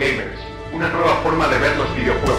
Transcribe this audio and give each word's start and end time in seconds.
Gamers, 0.00 0.40
una 0.72 0.88
nueva 0.88 1.16
forma 1.16 1.46
de 1.46 1.58
ver 1.58 1.76
los 1.76 1.94
videojuegos. 1.94 2.38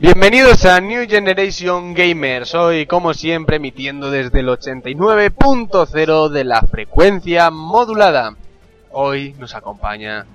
Bienvenidos 0.00 0.64
a 0.64 0.80
New 0.80 1.08
Generation 1.08 1.94
Gamers, 1.94 2.56
hoy 2.56 2.86
como 2.86 3.14
siempre 3.14 3.58
emitiendo 3.58 4.10
desde 4.10 4.40
el 4.40 4.48
89.0 4.48 6.28
de 6.30 6.42
la 6.42 6.62
frecuencia 6.62 7.52
modulada. 7.52 8.34
Hoy 8.90 9.36
nos 9.38 9.54
acompaña 9.54 10.26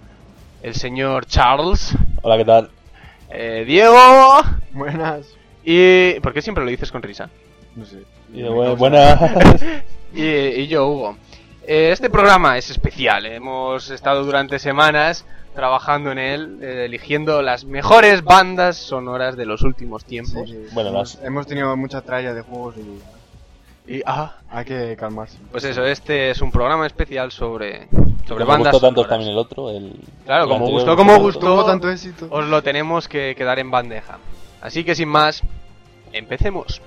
el 0.62 0.76
señor 0.76 1.26
Charles, 1.26 1.94
Hola, 2.22 2.38
¿qué 2.38 2.46
tal? 2.46 2.70
Eh, 3.34 3.64
Diego 3.66 3.98
Buenas. 4.72 5.28
y... 5.64 6.20
¿Por 6.22 6.34
qué 6.34 6.42
siempre 6.42 6.64
lo 6.64 6.70
dices 6.70 6.92
con 6.92 7.02
risa? 7.02 7.30
No 7.76 7.86
sé. 7.86 8.04
Y 8.34 8.42
de 8.42 8.50
bu- 8.50 8.78
buenas. 8.78 9.20
Y, 10.16 10.22
y 10.26 10.68
yo, 10.68 10.88
Hugo. 10.88 11.18
Eh, 11.66 11.90
este 11.92 12.10
programa 12.10 12.58
es 12.58 12.70
especial, 12.70 13.26
eh, 13.26 13.36
hemos 13.36 13.90
estado 13.90 14.24
durante 14.24 14.60
semanas 14.60 15.26
trabajando 15.56 16.12
en 16.12 16.20
él, 16.20 16.60
eh, 16.62 16.84
eligiendo 16.86 17.42
las 17.42 17.66
mejores 17.66 18.24
bandas 18.24 18.78
sonoras 18.78 19.36
de 19.38 19.46
los 19.48 19.62
últimos 19.64 20.06
tiempos. 20.06 20.54
Bueno, 20.74 20.92
las- 20.92 21.18
hemos 21.24 21.48
tenido 21.48 21.76
mucha 21.78 22.02
tralla 22.02 22.34
de 22.36 22.42
juegos 22.42 22.76
y 22.78 23.00
Y, 23.88 24.02
ah, 24.06 24.38
hay 24.50 24.66
que 24.66 24.96
calmarse. 24.98 25.38
Pues 25.52 25.64
eso, 25.66 25.86
este 25.86 26.32
es 26.32 26.42
un 26.42 26.52
programa 26.52 26.88
especial 26.88 27.32
sobre, 27.32 27.90
sobre 28.26 28.46
me 28.46 28.52
bandas 28.52 28.72
gustó 28.72 28.88
tanto 28.88 29.02
sonoras. 29.02 29.10
también 29.10 29.32
el 29.32 29.38
otro. 29.38 29.70
El, 29.70 30.00
Claro, 30.26 30.44
el 30.44 30.50
como 30.50 30.66
anterior, 30.66 30.82
gustó, 30.82 30.96
como 30.96 31.20
gustó. 31.20 31.66
Tanto 31.66 31.90
éxito. 31.90 32.28
Os 32.30 32.46
lo 32.46 32.64
tenemos 32.64 33.08
que, 33.08 33.36
que 33.38 33.44
dar 33.44 33.60
en 33.60 33.72
bandeja. 33.72 34.20
Así 34.62 34.86
que 34.86 34.96
sin 34.96 35.10
más, 35.10 35.42
empecemos. 36.14 36.82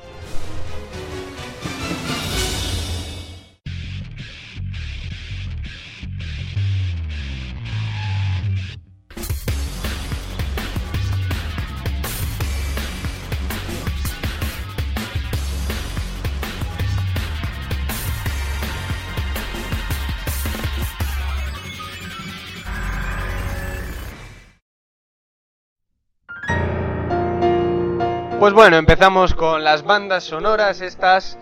Pues 28.47 28.55
bueno, 28.55 28.77
empezamos 28.77 29.35
con 29.35 29.65
las 29.65 29.83
bandas 29.83 30.23
sonoras 30.23 30.81
estas. 30.81 31.37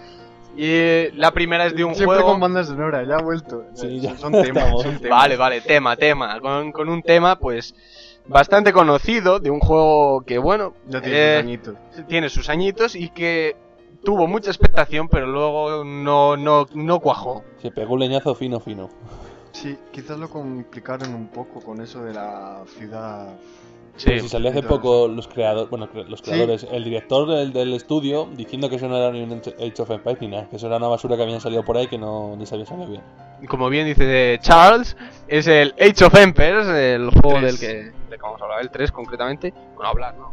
Y 0.56 1.10
la 1.10 1.32
primera 1.32 1.66
es 1.66 1.76
de 1.76 1.84
un 1.84 1.94
Siempre 1.94 2.16
juego. 2.16 2.30
con 2.30 2.40
bandas 2.40 2.68
sonoras, 2.68 3.06
ya 3.06 3.16
ha 3.16 3.22
vuelto. 3.22 3.64
Sí, 3.74 4.00
ya 4.00 4.16
Son 4.16 4.32
temas, 4.32 4.48
estamos. 4.48 4.82
son 4.84 4.98
temas. 5.00 5.18
Vale, 5.18 5.36
vale, 5.36 5.60
tema, 5.60 5.96
tema. 5.96 6.40
Con, 6.40 6.72
con 6.72 6.88
un 6.88 7.02
tema, 7.02 7.38
pues, 7.38 7.74
bastante 8.26 8.72
conocido, 8.72 9.38
de 9.38 9.50
un 9.50 9.60
juego 9.60 10.22
que, 10.22 10.38
bueno, 10.38 10.72
Ya 10.88 11.02
tiene 11.02 11.18
eh, 11.18 11.34
sus 11.36 11.44
añitos. 11.44 11.76
tiene 12.08 12.28
sus 12.30 12.48
añitos 12.48 12.96
y 12.96 13.10
que 13.10 13.54
tuvo 14.02 14.26
mucha 14.26 14.48
expectación, 14.48 15.06
pero 15.10 15.26
luego 15.26 15.84
no, 15.84 16.38
no, 16.38 16.66
no 16.72 17.00
cuajó. 17.00 17.44
Se 17.60 17.70
pegó 17.70 17.92
un 17.92 18.00
leñazo 18.00 18.34
fino, 18.34 18.60
fino. 18.60 18.88
Sí, 19.52 19.76
quizás 19.92 20.18
lo 20.18 20.30
complicaron 20.30 21.14
un 21.14 21.28
poco 21.28 21.60
con 21.60 21.82
eso 21.82 22.02
de 22.02 22.14
la 22.14 22.62
ciudad. 22.78 23.28
Sí, 23.96 24.06
Pero 24.08 24.22
si 24.22 24.28
salió 24.28 24.50
hace 24.50 24.58
entonces- 24.58 24.82
poco 24.82 25.06
los 25.08 25.28
creadores, 25.28 25.70
bueno, 25.70 25.88
los 26.08 26.18
Sí. 26.18 26.24
creadores, 26.26 26.66
el 26.72 26.82
director 26.82 27.28
del, 27.28 27.52
del 27.52 27.74
estudio 27.74 28.28
diciendo 28.34 28.68
que 28.68 28.76
eso 28.76 28.88
no 28.88 28.96
era 28.96 29.12
ni 29.12 29.22
un 29.22 29.32
Age 29.34 29.74
of 29.82 29.90
Empires 29.90 30.20
ni 30.20 30.28
nada, 30.28 30.48
que 30.48 30.56
eso 30.56 30.66
era 30.66 30.78
una 30.78 30.88
basura 30.88 31.16
que 31.16 31.22
habían 31.22 31.40
salido 31.40 31.64
por 31.64 31.76
ahí 31.76 31.86
que 31.86 31.96
no 31.96 32.34
ni 32.36 32.44
sabía 32.44 32.66
salido 32.66 32.88
bien. 32.88 33.02
como 33.48 33.68
bien 33.68 33.86
dice 33.86 34.38
Charles, 34.40 34.96
es 35.28 35.46
el 35.46 35.74
Age 35.80 36.04
of 36.06 36.14
Empires, 36.16 36.66
el 36.66 37.08
juego 37.10 37.40
del 37.40 37.56
que, 37.58 37.66
del 37.66 37.92
que 38.10 38.16
vamos 38.22 38.40
a 38.40 38.44
hablar, 38.44 38.60
el 38.62 38.70
3 38.70 38.90
concretamente, 38.90 39.54
bueno, 39.76 39.90
hablar, 39.90 40.16
¿no? 40.16 40.30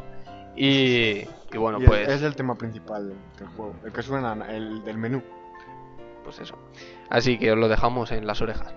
Y, 0.55 1.19
y 1.53 1.57
bueno, 1.57 1.79
Y 1.81 1.85
pues, 1.85 2.07
Es 2.09 2.23
el 2.23 2.35
tema 2.35 2.55
principal 2.55 3.09
del, 3.09 3.17
del 3.37 3.47
juego. 3.49 3.75
El 3.85 3.91
que 3.93 4.01
suena, 4.01 4.33
el 4.49 4.83
del 4.83 4.97
menú. 4.97 5.21
pues 6.23 6.39
eso. 6.39 6.55
Así 7.09 7.37
que 7.37 7.51
os 7.51 7.57
lo 7.57 7.67
dejamos 7.67 8.11
en 8.11 8.25
las 8.27 8.41
orejas. 8.41 8.73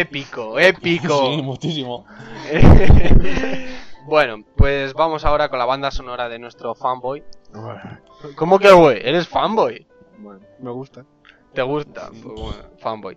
Épico, 0.00 0.58
épico. 0.58 1.32
Sí, 1.34 1.42
muchísimo. 1.42 2.04
bueno, 4.06 4.44
pues 4.56 4.92
vamos 4.94 5.24
ahora 5.24 5.48
con 5.48 5.58
la 5.58 5.64
banda 5.64 5.90
sonora 5.90 6.28
de 6.28 6.38
nuestro 6.38 6.74
fanboy. 6.74 7.22
¿Cómo 8.36 8.58
que 8.58 8.72
güey? 8.72 8.98
¿Eres 9.02 9.28
fanboy? 9.28 9.86
Bueno, 10.18 10.40
me 10.60 10.70
gusta. 10.70 11.04
¿Te 11.52 11.62
gusta? 11.62 12.08
Pues 12.10 12.22
bueno, 12.22 12.62
fanboy. 12.78 13.16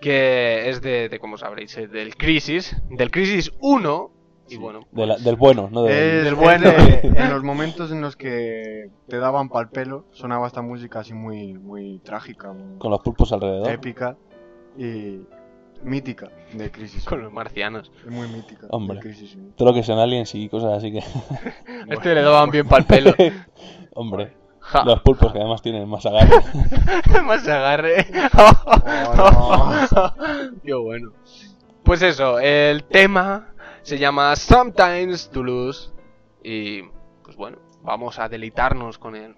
Que 0.00 0.68
es 0.68 0.82
de, 0.82 1.08
de, 1.08 1.18
como 1.18 1.38
sabréis, 1.38 1.76
eh, 1.78 1.86
del 1.86 2.16
Crisis, 2.16 2.76
del 2.90 3.10
Crisis 3.10 3.52
1. 3.60 4.10
Y 4.50 4.56
bueno, 4.58 4.80
De 4.92 5.06
la- 5.06 5.16
del 5.16 5.36
bueno, 5.36 5.70
no 5.72 5.84
del... 5.84 5.92
Es, 5.94 6.24
del 6.24 6.34
es 6.34 6.38
bueno. 6.38 6.70
de- 6.70 7.00
en 7.16 7.30
los 7.32 7.42
momentos 7.42 7.90
en 7.90 8.02
los 8.02 8.14
que 8.14 8.90
te 9.08 9.16
daban 9.16 9.48
pal 9.48 9.70
pelo, 9.70 10.04
sonaba 10.10 10.46
esta 10.46 10.60
música 10.60 11.00
así 11.00 11.14
muy, 11.14 11.54
muy 11.54 12.00
trágica, 12.00 12.52
muy 12.52 12.78
Con 12.78 12.90
los 12.90 13.00
pulpos 13.00 13.32
alrededor. 13.32 13.70
épica 13.70 14.16
y 14.76 15.20
mítica 15.84 16.30
de 16.52 16.70
Crisis. 16.70 17.04
con 17.04 17.22
los 17.22 17.32
marcianos. 17.32 17.90
Es 18.04 18.10
muy 18.10 18.26
mítica. 18.28 18.66
Hombre. 18.70 18.96
de 18.96 19.02
Crisis. 19.02 19.36
Todo 19.56 19.68
lo 19.68 19.74
que 19.74 19.82
sean 19.82 19.98
aliens 19.98 20.34
y 20.34 20.48
cosas 20.48 20.72
así 20.78 20.92
que... 20.92 21.00
A 21.00 21.04
este 21.94 22.14
le 22.14 22.22
daban 22.22 22.50
bien 22.50 22.66
pa'l 22.66 22.84
pelo. 22.84 23.14
Hombre, 23.94 24.34
Ja. 24.60 24.82
los 24.84 25.00
pulpos 25.02 25.32
que 25.32 25.38
además 25.38 25.60
tienen 25.62 25.88
más 25.88 26.04
agarre. 26.06 26.30
Más 27.24 27.46
agarre. 27.46 28.06
Qué 30.64 30.74
bueno. 30.74 31.12
Pues 31.82 32.02
eso, 32.02 32.38
el 32.38 32.84
tema 32.84 33.52
se 33.82 33.98
llama 33.98 34.34
Sometimes 34.36 35.28
to 35.30 35.42
Lose. 35.42 35.90
Y 36.42 36.82
pues 37.22 37.36
bueno, 37.36 37.58
vamos 37.82 38.18
a 38.18 38.28
deleitarnos 38.28 38.98
con 38.98 39.16
él. 39.16 39.34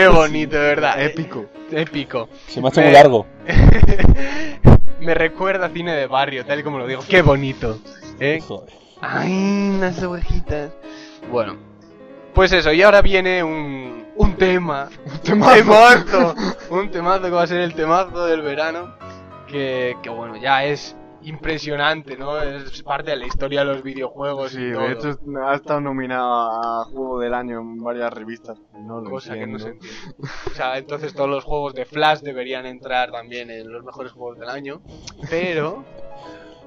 Qué 0.00 0.08
bonito, 0.08 0.56
de 0.56 0.62
verdad. 0.62 0.98
Épico. 1.02 1.44
Épico. 1.70 2.28
Se 2.48 2.58
me 2.62 2.68
ha 2.68 2.70
hecho 2.70 2.80
Me- 2.80 2.86
muy 2.86 2.94
largo. 2.94 3.26
Me 5.00 5.14
recuerda 5.14 5.66
a 5.66 5.68
cine 5.68 5.94
de 5.94 6.06
barrio, 6.06 6.44
tal 6.46 6.60
y 6.60 6.62
como 6.62 6.78
lo 6.78 6.86
digo. 6.86 7.02
Qué 7.06 7.20
bonito. 7.20 7.78
¿Eh? 8.18 8.40
Joder. 8.46 8.72
Ay, 9.02 9.76
las 9.78 10.02
ovejitas. 10.02 10.70
Bueno, 11.30 11.56
pues 12.32 12.50
eso, 12.52 12.72
y 12.72 12.80
ahora 12.82 13.02
viene 13.02 13.42
un, 13.44 14.06
un 14.16 14.36
tema. 14.36 14.88
Un 15.06 15.18
temazo. 15.20 16.34
un 16.70 16.90
temazo 16.90 17.22
que 17.24 17.30
va 17.30 17.42
a 17.42 17.46
ser 17.46 17.60
el 17.60 17.74
temazo 17.74 18.24
del 18.24 18.40
verano. 18.40 18.94
Que, 19.48 19.96
que 20.02 20.08
bueno, 20.08 20.36
ya 20.36 20.64
es 20.64 20.96
impresionante, 21.22 22.16
¿no? 22.16 22.40
Es 22.40 22.82
parte 22.82 23.10
de 23.12 23.16
la 23.18 23.26
historia 23.26 23.60
de 23.60 23.66
los 23.66 23.82
videojuegos 23.82 24.52
Sí, 24.52 24.58
y 24.68 24.72
todo. 24.72 24.82
de 24.82 24.92
hecho 24.92 25.18
ha 25.44 25.54
estado 25.54 25.80
nominado 25.80 26.32
a 26.32 26.84
Juego 26.86 27.18
del 27.20 27.34
Año 27.34 27.60
en 27.60 27.82
varias 27.82 28.12
revistas. 28.12 28.58
No 28.74 29.00
lo 29.00 29.10
cosa 29.10 29.34
que 29.34 29.46
no 29.46 29.58
entiendo. 29.58 29.80
se 29.82 29.88
entiende. 29.88 30.28
O 30.50 30.54
sea, 30.54 30.78
entonces 30.78 31.14
todos 31.14 31.28
los 31.30 31.44
juegos 31.44 31.74
de 31.74 31.84
Flash 31.84 32.20
deberían 32.20 32.66
entrar 32.66 33.10
también 33.10 33.50
en 33.50 33.70
los 33.70 33.84
mejores 33.84 34.12
juegos 34.12 34.38
del 34.38 34.48
año. 34.48 34.80
Pero, 35.28 35.84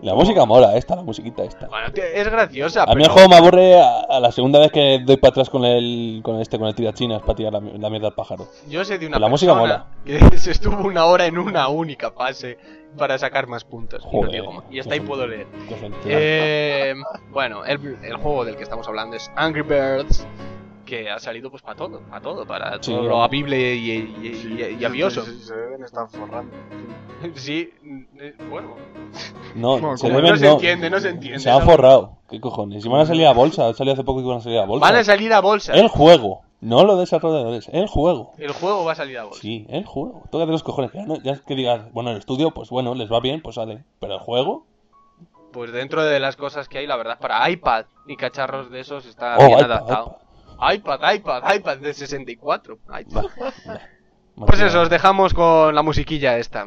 La 0.02 0.14
música 0.14 0.46
mola, 0.46 0.76
esta, 0.76 0.96
la 0.98 1.02
musiquita 1.04 1.44
esta. 1.44 1.68
bueno, 1.68 1.88
es 1.96 2.30
graciosa. 2.30 2.84
A 2.84 2.88
mí 2.88 2.94
pero- 2.96 3.06
el 3.06 3.12
juego 3.12 3.30
me 3.30 3.36
aburre 3.38 3.80
a, 3.82 4.02
a 4.02 4.20
la 4.20 4.32
segunda 4.32 4.60
vez 4.60 4.72
que 4.72 5.00
doy 5.06 5.18
para 5.18 5.30
atrás 5.32 5.50
con 5.50 5.64
el 5.66 6.22
con 6.24 6.40
este 6.42 6.60
con 6.60 6.68
el 6.68 6.76
tirachinas 6.76 7.22
para 7.22 7.36
tirar 7.36 7.54
la, 7.54 7.60
la 7.62 7.90
mierda 7.90 8.08
al 8.10 8.14
pájaro. 8.14 8.48
Yo 8.70 8.84
sé 8.86 8.98
de 9.00 9.08
una 9.08 9.16
Pero 9.16 9.26
la 9.26 9.30
música 9.30 9.54
persona 9.54 9.86
que 10.06 10.20
se 10.38 10.52
estuvo 10.52 10.86
una 10.86 11.06
hora 11.06 11.26
en 11.26 11.38
una 11.38 11.70
única 11.70 12.12
fase 12.12 12.58
para 12.98 13.18
sacar 13.18 13.48
más 13.48 13.64
puntos. 13.64 14.02
Y, 14.04 14.06
no 14.06 14.12
Joder, 14.28 14.32
digo 14.32 14.52
más. 14.54 14.66
y 14.70 14.80
hasta 14.80 14.94
ahí 14.94 15.00
puedo 15.02 15.26
leer. 15.28 15.48
Eh, 16.06 16.96
bueno, 17.32 17.66
el, 17.66 17.98
el 18.04 18.16
juego 18.18 18.46
del 18.46 18.56
que 18.56 18.64
estamos 18.64 18.88
hablando 18.88 19.16
es 19.16 19.32
Angry 19.36 19.62
Birds, 19.62 20.26
que 20.86 21.10
ha 21.10 21.20
salido 21.20 21.50
pues 21.50 21.62
para 21.62 21.76
todo, 21.76 22.02
para 22.02 22.22
todo, 22.22 22.46
para 22.46 22.74
Sí, 22.82 22.92
todo 22.92 23.04
lo 23.04 23.10
¿no? 23.10 23.24
habible 23.24 23.74
y, 23.76 23.90
y, 23.92 24.68
y- 24.72 24.78
y 24.80 24.86
avioso. 24.86 25.24
Se, 25.26 25.34
se 25.40 25.56
deben 25.56 25.84
estar 25.84 26.08
forrando. 26.10 26.54
Sí, 27.36 27.72
bueno, 28.50 28.76
no, 29.56 29.72
bueno, 29.80 29.98
se 29.98 30.10
deben, 30.10 30.26
no 30.32 30.36
se 30.38 30.46
no. 30.46 30.52
entiende, 30.54 30.90
no 30.90 31.00
se 31.00 31.10
entiende. 31.10 31.40
Se 31.40 31.50
han 31.50 31.60
¿no? 31.60 31.66
forrado. 31.66 32.18
¿Qué 32.30 32.42
cojones? 32.42 32.84
Si 32.84 32.90
van 32.90 33.02
a 33.02 33.06
salir 33.06 33.26
a 33.28 33.32
bolsa, 33.32 33.68
ha 33.70 33.74
salido 33.74 33.94
hace 33.94 34.04
poco 34.04 34.20
que 34.20 34.26
iban 34.26 34.40
a 34.40 34.42
salir 34.42 34.60
a 34.60 34.66
bolsa. 34.66 34.86
Van 34.86 34.96
a 34.96 35.04
salir 35.04 35.32
a 35.34 35.40
bolsa. 35.40 35.74
El 35.74 35.88
juego, 35.88 36.42
no 36.64 36.84
los 36.84 36.98
desarrolladores, 37.00 37.70
el 37.70 37.88
juego. 37.88 38.32
El 38.38 38.52
juego 38.52 38.84
va 38.86 38.94
a 38.94 38.96
salir 38.96 39.18
a 39.20 39.26
bolsa. 39.26 39.42
Sí, 39.42 39.66
el 39.70 39.86
juego. 39.86 40.24
Tócate 40.32 40.52
los 40.52 40.64
cojones. 40.64 40.92
Ya, 40.94 41.06
no, 41.06 41.18
ya 41.22 41.34
es 41.34 41.42
que 41.42 41.56
digas, 41.56 41.92
bueno, 41.92 42.12
el 42.12 42.18
estudio, 42.18 42.52
pues 42.52 42.70
bueno, 42.70 42.96
les 42.96 43.12
va 43.12 43.20
bien, 43.20 43.42
pues 43.42 43.56
sale. 43.56 43.84
Pero 44.00 44.14
el 44.16 44.20
juego, 44.20 44.66
Pues 45.52 45.72
dentro 45.72 46.04
de 46.04 46.20
las 46.20 46.36
cosas 46.36 46.68
que 46.68 46.80
hay, 46.80 46.88
la 46.88 46.96
verdad, 46.96 47.20
para 47.20 47.48
iPad 47.50 47.86
y 48.08 48.16
cacharros 48.18 48.72
de 48.72 48.80
esos 48.80 49.06
está 49.06 49.36
Oh, 49.38 49.46
bien 49.48 49.60
iPad, 49.60 49.72
adaptado. 49.72 50.18
iPad, 50.74 51.14
iPad, 51.14 51.54
iPad 51.56 51.78
de 51.78 51.94
64. 51.94 52.78
iPad. 53.00 53.24
bah, 53.40 53.52
bah. 53.66 54.48
Pues 54.48 54.60
eso, 54.62 54.82
os 54.82 54.90
dejamos 54.90 55.34
con 55.36 55.76
la 55.76 55.84
musiquilla 55.84 56.38
esta. 56.40 56.66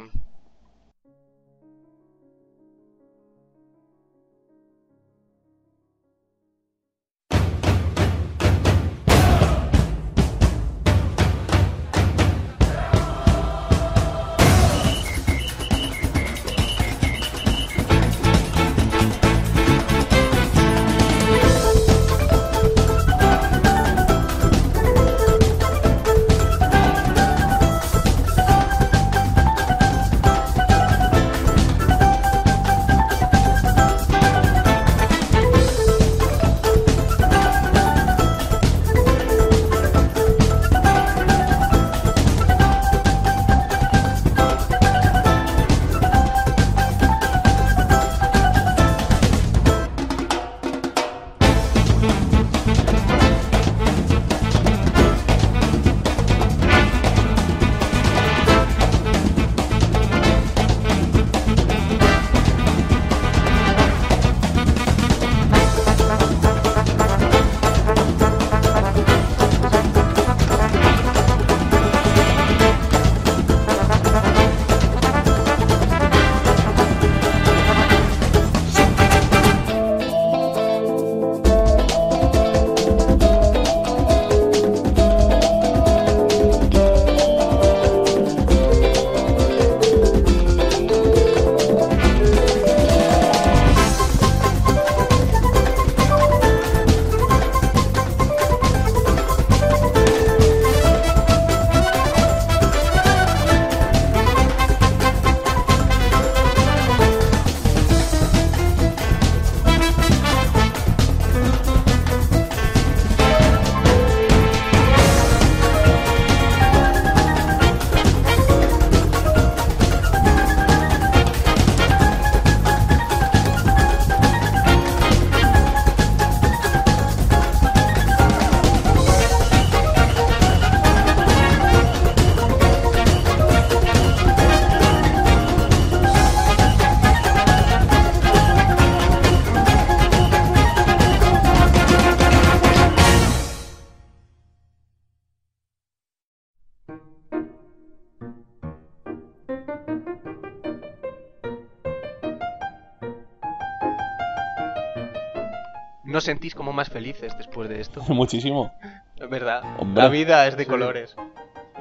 Sentís 156.27 156.53
como 156.53 156.71
más 156.73 156.89
felices 156.89 157.33
después 157.37 157.67
de 157.69 157.79
esto? 157.81 158.01
Muchísimo. 158.09 158.71
Es 159.15 159.29
verdad. 159.29 159.63
Hombre. 159.79 160.03
La 160.03 160.09
vida 160.09 160.45
es 160.47 160.55
de 160.57 160.63
Sí. 160.65 160.69
colores. 160.69 161.15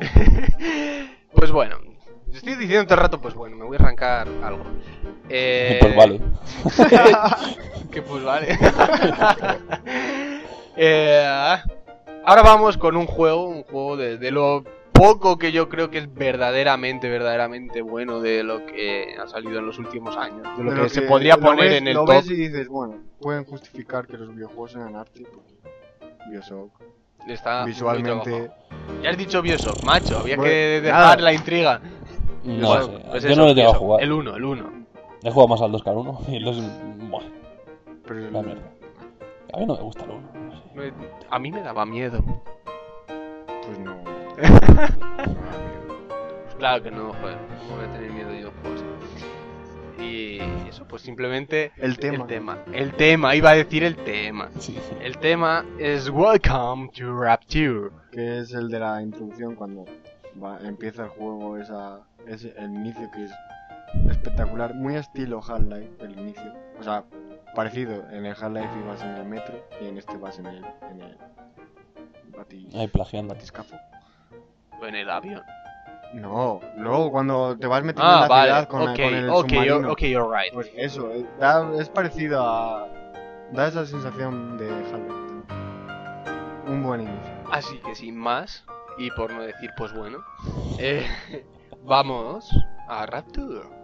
pues 1.35 1.51
bueno. 1.53 1.77
Estoy 2.33 2.55
diciendo 2.57 2.85
todo 2.85 2.95
el 2.97 3.01
rato, 3.01 3.21
pues 3.21 3.35
bueno, 3.35 3.57
me 3.57 3.65
voy 3.65 3.77
a 3.79 3.83
arrancar 3.83 4.29
algo. 4.43 4.65
Eh, 5.31 5.79
Pues 5.81 5.97
vale. 5.97 6.21
que 7.91 8.03
pues 8.03 8.23
vale. 8.25 8.59
Eh, 10.77 11.25
ahora 12.25 12.43
vamos 12.43 12.77
con 12.77 12.97
un 12.97 13.07
juego, 13.07 13.47
un 13.47 13.63
juego 13.63 13.97
de, 13.97 14.19
de 14.19 14.31
lo 14.31 14.65
poco 14.99 15.39
que 15.39 15.53
yo 15.53 15.69
creo 15.69 15.91
que 15.91 15.99
es 15.99 16.13
verdaderamente, 16.15 17.09
verdaderamente 17.09 17.83
bueno 17.83 18.21
de 18.21 18.43
lo 18.43 18.65
que 18.67 19.17
ha 19.23 19.27
salido 19.29 19.59
en 19.59 19.67
los 19.67 19.79
últimos 19.79 20.17
años. 20.17 20.43
De 20.57 20.65
lo, 20.65 20.73
De 20.75 20.83
que, 20.83 20.89
se 20.89 21.03
podría 21.03 21.37
lo 21.37 21.43
poner 21.43 21.69
ves- 21.71 21.79
en 21.81 21.89
el 21.89 21.95
lo 21.95 22.05
top. 22.05 22.15
ves 22.15 22.31
y 22.31 22.35
dices, 22.35 22.69
bueno, 22.69 22.97
pueden 23.21 23.45
justificar 23.45 24.07
que 24.07 24.17
los 24.17 24.35
videojuegos 24.35 24.73
sean 24.73 24.97
arte. 24.97 25.25
pues, 25.33 26.19
Bioshock. 26.31 26.71
Está 27.29 27.65
Visualmente. 27.65 28.51
Ya 29.03 29.11
has 29.11 29.17
dicho 29.17 29.43
Bioshock, 29.43 29.83
macho. 29.83 30.19
Había 30.19 30.37
Bueno, 30.37 30.49
que 30.51 30.81
dejar 30.81 31.01
nada. 31.01 31.17
la 31.17 31.33
intriga. 31.33 31.81
No 32.45 32.69
Pues- 32.75 32.89
pues 33.11 33.23
Yo 33.25 33.29
eso, 33.31 33.37
no 33.41 33.45
lo 33.47 33.51
he 33.51 33.55
llegado 33.55 33.75
a 33.75 33.79
jugar. 33.79 34.03
El 34.03 34.13
1, 34.13 34.37
el 34.37 34.45
1. 34.45 34.87
He 35.25 35.31
jugado 35.31 35.49
más 35.49 35.61
al 35.63 35.73
2 35.73 35.83
que 35.83 35.91
al 35.91 35.97
1. 35.97 36.21
Y 36.29 36.37
el 36.37 36.45
2 36.45 36.63
buah, 37.11 37.23
Pero 38.07 38.31
la 38.31 38.43
mierda. 38.43 38.63
A 39.53 39.59
mí 39.59 39.67
no 39.67 39.75
me 39.77 39.83
gusta 39.83 40.05
el 40.05 40.11
1. 40.11 40.21
No 40.75 40.83
sé. 40.83 40.93
A 41.31 41.39
mí 41.41 41.51
me 41.51 41.63
daba 41.63 41.85
miedo. 41.85 42.23
Pues 43.67 43.79
no. 43.81 43.97
Claro 46.59 46.83
que 46.83 46.91
no, 46.91 47.13
joder. 47.13 47.37
¿Cómo 47.61 47.77
voy 47.77 47.85
a 47.85 47.93
tener 47.93 48.11
miedo 48.13 48.33
yo? 48.33 48.51
Pues. 48.63 48.83
Y 50.01 50.39
eso, 50.69 50.87
pues 50.89 51.03
simplemente. 51.03 51.73
El 51.77 51.99
tema. 51.99 52.17
El 52.25 52.27
tema. 52.27 52.59
El 52.73 52.93
tema, 52.95 53.35
iba 53.37 53.51
a 53.51 53.55
decir 53.55 53.85
el 53.85 53.95
tema. 53.97 54.49
Sí. 54.59 54.79
El 55.03 55.19
tema 55.19 55.65
es 55.79 56.09
Welcome 56.09 56.91
to 56.97 57.15
Rapture. 57.15 57.91
Que 58.11 58.39
es 58.39 58.53
el 58.55 58.69
de 58.71 58.79
la 58.81 59.03
introducción 59.03 59.55
cuando 59.55 59.85
va- 60.43 60.59
empieza 60.63 61.05
el 61.05 61.09
juego, 61.11 61.59
esa, 61.59 62.01
ese, 62.27 62.55
el 62.57 62.73
inicio 62.75 63.11
que 63.11 63.25
es 63.25 63.33
espectacular. 64.11 64.75
Muy 64.75 64.97
estilo 64.97 65.41
Half-Life, 65.47 65.91
el 66.01 66.19
inicio. 66.19 66.55
O 66.81 66.83
sea, 66.83 67.05
parecido. 67.55 68.03
En 68.11 68.25
el 68.25 68.33
Half-Life 68.35 68.69
ibas 68.83 69.03
en 69.03 69.11
el 69.11 69.25
metro 69.27 69.63
y 69.81 69.87
en 69.89 69.99
este 69.99 70.17
vas 70.17 70.39
en 70.39 70.47
el, 70.47 70.65
en 70.91 71.01
el 71.03 71.19
bati- 72.33 72.75
Ahí 72.75 72.89
plagiando. 72.89 73.35
batiscafo. 73.35 73.77
En 74.83 74.95
el 74.95 75.11
avión. 75.11 75.43
No, 76.15 76.61
luego 76.77 77.11
cuando 77.11 77.57
te 77.59 77.67
vas 77.67 77.83
metiendo 77.83 78.13
en 78.13 78.19
Ah, 78.19 78.21
la 78.23 78.29
vale. 78.29 78.43
ciudad 78.53 78.69
con, 78.69 78.83
ok, 78.83 78.97
con 79.01 79.15
el 79.15 79.29
ok, 79.31 79.41
submarino. 79.49 79.97
you're, 79.97 80.25
ok. 80.29 80.53
Pues 80.53 80.71
eso, 80.77 81.11
eh, 81.11 81.27
da- 81.39 81.71
es 81.79 81.89
parecido 81.89 82.43
a... 82.43 82.87
Da 83.53 83.69
esa 83.69 83.85
sensación 83.87 84.57
de 84.59 84.69
Half-Life. 84.69 85.53
Un 86.69 86.83
buen 86.83 87.03
inicio. 87.03 87.33
Así 87.51 87.79
que 87.79 87.95
sin 87.95 88.17
más, 88.17 88.65
y 88.99 89.11
por 89.13 89.33
no 89.33 89.43
decir 89.43 89.71
pues 89.77 89.93
bueno, 89.95 90.19
eh, 90.79 91.07
vamos 91.85 92.49
a 92.89 93.07
Rapture. 93.07 93.76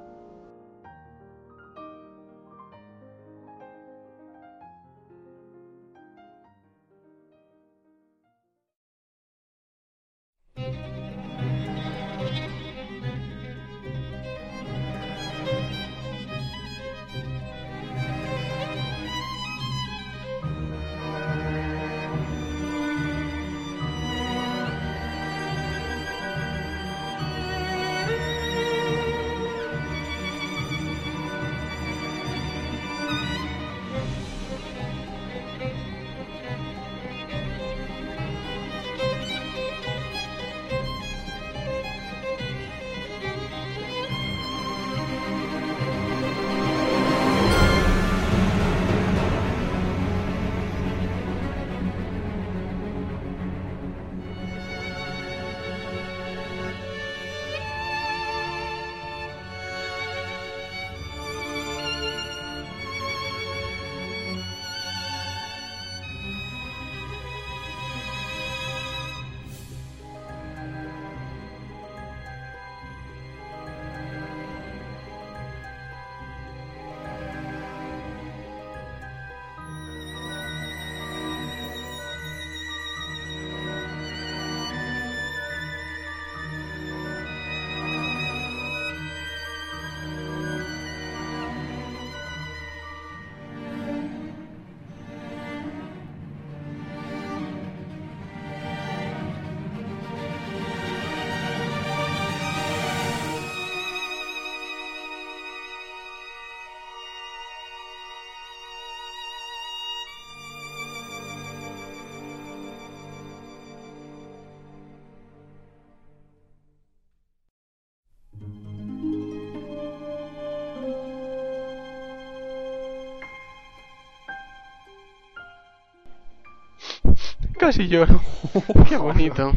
Casi 127.62 127.86
lloro. 127.86 128.20
Qué 128.88 128.96
bonito. 128.96 129.52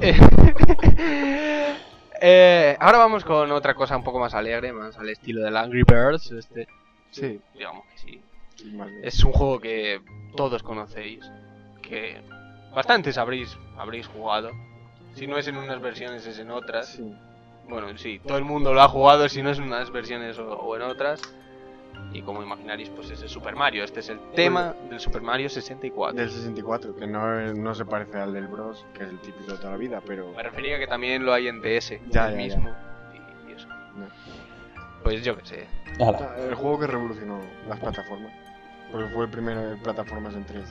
Eh, 2.20 2.76
ahora 2.80 2.98
vamos 2.98 3.24
con 3.24 3.52
otra 3.52 3.74
cosa 3.74 3.96
un 3.96 4.02
poco 4.02 4.18
más 4.18 4.34
alegre, 4.34 4.72
más 4.72 4.98
al 4.98 5.08
estilo 5.08 5.40
del 5.40 5.56
Angry 5.56 5.84
Birds. 5.84 6.32
Este, 6.32 6.66
Sí, 7.12 7.40
digamos 7.54 7.84
que 7.86 7.98
sí. 7.98 8.20
Es 9.04 9.22
un 9.22 9.30
juego 9.30 9.60
que 9.60 10.00
todos 10.36 10.64
conocéis, 10.64 11.20
que 11.80 12.20
bastantes 12.74 13.18
habréis, 13.18 13.56
habréis 13.76 14.08
jugado. 14.08 14.50
Si 15.14 15.28
no 15.28 15.38
es 15.38 15.46
en 15.46 15.58
unas 15.58 15.80
versiones, 15.80 16.26
es 16.26 16.40
en 16.40 16.50
otras. 16.50 16.88
Sí. 16.88 17.14
Bueno, 17.68 17.96
sí, 17.96 18.20
todo 18.26 18.36
el 18.36 18.44
mundo 18.44 18.74
lo 18.74 18.82
ha 18.82 18.88
jugado, 18.88 19.28
si 19.28 19.40
no 19.40 19.50
es 19.50 19.58
en 19.58 19.64
unas 19.64 19.92
versiones 19.92 20.40
o, 20.40 20.58
o 20.58 20.74
en 20.74 20.82
otras. 20.82 21.20
Y 22.12 22.22
como 22.22 22.42
imaginaréis, 22.42 22.88
pues 22.90 23.10
es 23.10 23.20
el 23.22 23.28
Super 23.28 23.54
Mario. 23.54 23.84
Este 23.84 24.00
es 24.00 24.08
el 24.08 24.18
tema 24.34 24.74
del 24.88 24.98
Super 24.98 25.20
Mario 25.20 25.48
64. 25.50 26.18
Del 26.18 26.30
64, 26.30 26.96
que 26.96 27.06
no, 27.06 27.38
es- 27.38 27.54
no 27.54 27.74
se 27.74 27.84
parece 27.84 28.18
al 28.18 28.32
del 28.32 28.46
Bros, 28.48 28.86
que 28.94 29.04
es 29.04 29.10
el 29.10 29.18
típico 29.20 29.52
de 29.52 29.58
toda 29.58 29.72
la 29.72 29.76
vida, 29.76 30.00
pero... 30.06 30.32
Me 30.34 30.42
refería 30.42 30.78
que 30.78 30.86
también 30.86 31.24
lo 31.26 31.32
hay 31.34 31.48
en 31.48 31.60
DS, 31.60 32.00
Ya, 32.08 32.28
el 32.30 32.32
ya, 32.32 32.36
mismo. 32.36 32.70
Y, 33.12 33.50
y 33.50 33.54
eso. 33.54 33.68
Pues 35.02 35.22
yo 35.22 35.36
qué 35.36 35.44
sé. 35.44 35.66
Ala. 36.02 36.34
El 36.48 36.54
juego 36.54 36.78
que 36.80 36.86
revolucionó 36.86 37.40
las 37.68 37.78
plataformas. 37.78 38.32
Porque 38.90 39.08
fue 39.08 39.24
el 39.26 39.30
primero 39.30 39.60
de 39.68 39.76
plataformas 39.76 40.34
en 40.34 40.46
3D. 40.46 40.64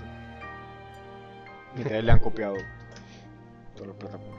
Y 1.77 1.83
de 1.83 1.95
ahí 1.97 2.01
le 2.01 2.11
han 2.11 2.19
copiado 2.19 2.55
todas 3.75 3.89
las 3.89 3.97
plataformas. 3.97 4.37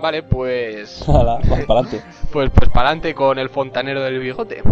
Vale, 0.00 0.22
pues. 0.22 1.08
Ala, 1.08 1.38
vamos 1.42 1.64
para 1.66 1.80
adelante. 1.80 2.02
Pues, 2.30 2.50
pues 2.50 2.68
para 2.70 2.88
adelante 2.90 3.14
con 3.14 3.38
el 3.38 3.48
fontanero 3.48 4.02
del 4.02 4.18
bigote. 4.20 4.62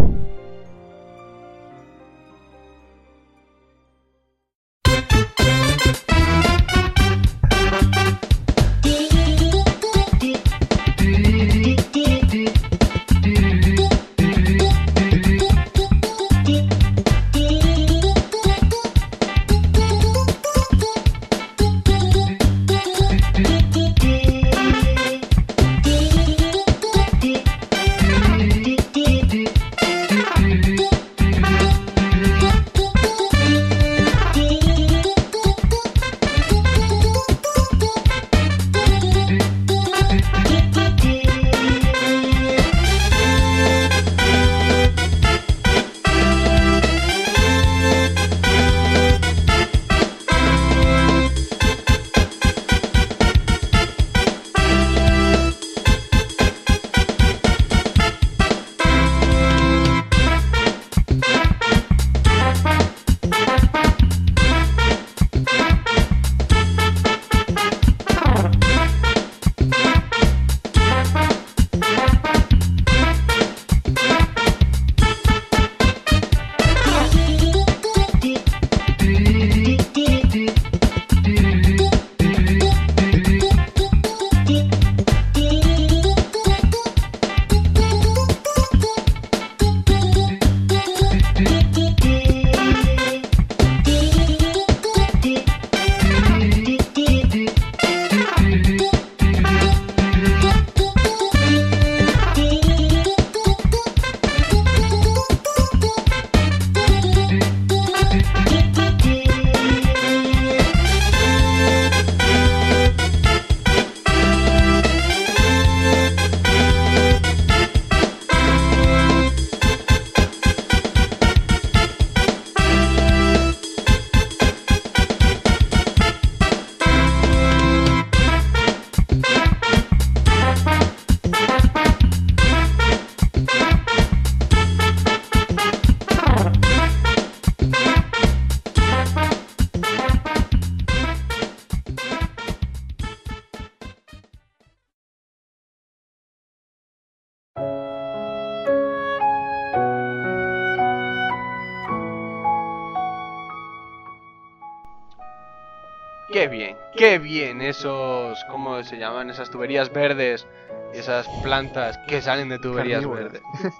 Bien, 157.18 157.60
esos, 157.60 158.44
¿cómo 158.50 158.82
se 158.82 158.98
llaman? 158.98 159.30
Esas 159.30 159.50
tuberías 159.50 159.92
verdes, 159.92 160.46
esas 160.92 161.28
plantas 161.42 161.98
que 162.08 162.20
salen 162.20 162.48
de 162.48 162.58
tuberías 162.58 163.06
verdes. 163.08 163.42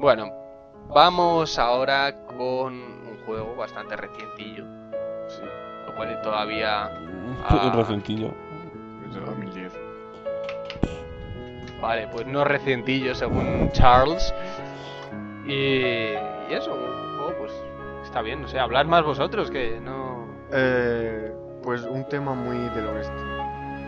Bueno, 0.00 0.30
vamos 0.94 1.58
ahora 1.58 2.24
con 2.24 2.72
un 2.72 3.18
juego 3.26 3.56
bastante 3.56 3.96
recientillo, 3.96 4.64
Sí, 5.26 5.42
lo 5.86 5.94
cual 5.96 6.22
todavía... 6.22 6.84
Ah. 7.48 7.72
Desde 9.08 9.20
2010. 9.20 9.72
Vale, 11.80 12.06
pues 12.12 12.28
no 12.28 12.44
recientillo 12.44 13.12
según 13.12 13.70
Charles. 13.72 14.32
Y, 15.46 16.12
y 16.12 16.52
eso, 16.52 16.72
un 16.74 17.16
juego 17.16 17.34
pues 17.38 17.52
está 18.04 18.22
bien, 18.22 18.42
no 18.42 18.46
sé, 18.46 18.60
hablar 18.60 18.86
más 18.86 19.02
vosotros 19.02 19.50
que 19.50 19.80
no... 19.80 20.28
Eh, 20.52 21.32
pues 21.68 21.82
un 21.82 22.02
tema 22.08 22.32
muy 22.32 22.56
del 22.70 22.86
oeste. 22.86 23.12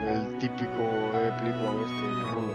El 0.07 0.37
típico 0.38 0.83
de 1.14 1.33
película 1.40 1.71
oeste, 1.71 2.31
rudo. 2.31 2.53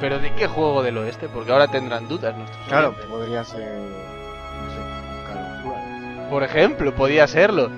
Pero 0.00 0.20
¿de 0.20 0.32
qué 0.34 0.46
juego 0.46 0.80
del 0.84 0.96
oeste? 0.98 1.28
Porque 1.28 1.50
ahora 1.50 1.66
tendrán 1.66 2.06
dudas 2.06 2.36
nuestros 2.36 2.64
Claro, 2.68 2.90
oyentes. 2.90 3.06
podría 3.10 3.42
ser. 3.42 3.72
No 3.76 4.70
sé, 4.70 4.78
Call. 5.26 6.28
Por 6.30 6.44
ejemplo, 6.44 6.94
podía 6.94 7.26
serlo. 7.26 7.68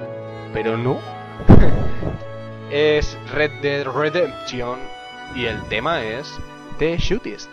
Pero 0.52 0.76
no. 0.76 0.98
es 2.70 3.16
Red 3.32 3.52
Dead 3.62 3.86
Redemption. 3.86 4.78
Y 5.34 5.46
el 5.46 5.62
tema 5.70 6.02
es 6.02 6.30
The 6.78 6.98
Shootist. 6.98 7.50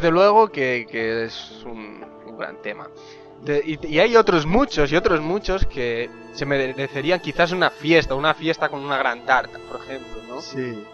Desde 0.00 0.10
luego 0.10 0.48
que, 0.48 0.86
que 0.90 1.24
es 1.24 1.62
un, 1.66 2.04
un 2.26 2.38
gran 2.38 2.60
tema. 2.62 2.88
De- 3.42 3.62
y, 3.64 3.86
y 3.86 4.00
hay 4.00 4.16
otros 4.16 4.46
muchos 4.46 4.90
y 4.92 4.96
otros 4.96 5.20
muchos 5.20 5.66
que 5.66 6.08
se 6.32 6.44
merecerían 6.46 7.20
quizás 7.20 7.52
una 7.52 7.70
fiesta, 7.70 8.14
una 8.14 8.34
fiesta 8.34 8.68
con 8.68 8.80
una 8.80 8.96
gran 8.98 9.24
tarta, 9.26 9.58
por 9.70 9.80
ejemplo, 9.80 10.22
¿no? 10.28 10.40
Sí. 10.40 10.84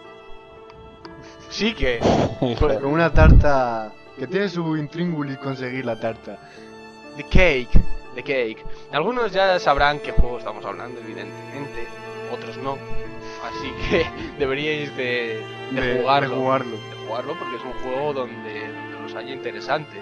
Sí 1.49 1.73
que... 1.73 1.99
Joder. 2.39 2.79
Con 2.81 2.91
una 2.91 3.11
tarta 3.13 3.93
que 4.17 4.27
tiene 4.27 4.49
su 4.49 4.75
intríngulis 4.77 5.37
conseguir 5.37 5.85
la 5.85 5.99
tarta. 5.99 6.37
The 7.17 7.23
Cake, 7.23 7.69
The 8.15 8.23
Cake. 8.23 8.63
Algunos 8.91 9.31
ya 9.31 9.57
sabrán 9.59 9.99
qué 9.99 10.11
juego 10.11 10.37
estamos 10.39 10.65
hablando, 10.65 10.99
evidentemente, 10.99 11.87
otros 12.31 12.57
no. 12.57 12.77
Así 13.43 13.71
que 13.89 14.05
deberíais 14.39 14.95
de, 14.97 15.41
de 15.71 15.81
De- 15.81 16.01
jugarlo. 16.01 16.29
de 16.29 16.35
jugarlo. 16.41 16.71
De 16.77 17.07
jugarlo 17.07 17.35
porque 17.39 17.55
es 17.57 17.63
un 17.63 17.73
juego 17.83 18.13
donde, 18.13 18.71
haya 19.17 19.33
interesante. 19.33 19.97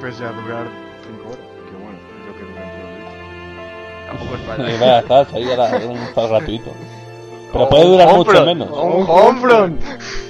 Pese 0.00 0.24
a 0.24 0.30
durar 0.32 0.66
5 1.06 1.28
horas. 1.28 1.38
Que 1.38 1.76
bueno, 1.76 1.98
yo 2.26 2.34
que 2.34 2.44
duran 2.52 2.68
Tampoco 4.06 4.34
es 4.34 4.40
Y 4.40 4.46
para... 4.46 4.62
vaya, 4.80 4.98
estás 5.00 5.34
ahí 5.34 5.50
ahora 5.50 5.70
un 5.88 5.96
juego 6.14 6.28
gratuito. 6.28 6.70
Pero 7.52 7.68
puede 7.70 7.84
durar 7.86 8.14
mucho 8.14 8.44
menos. 8.44 8.68
un 8.70 9.04
Homefront. 9.08 9.82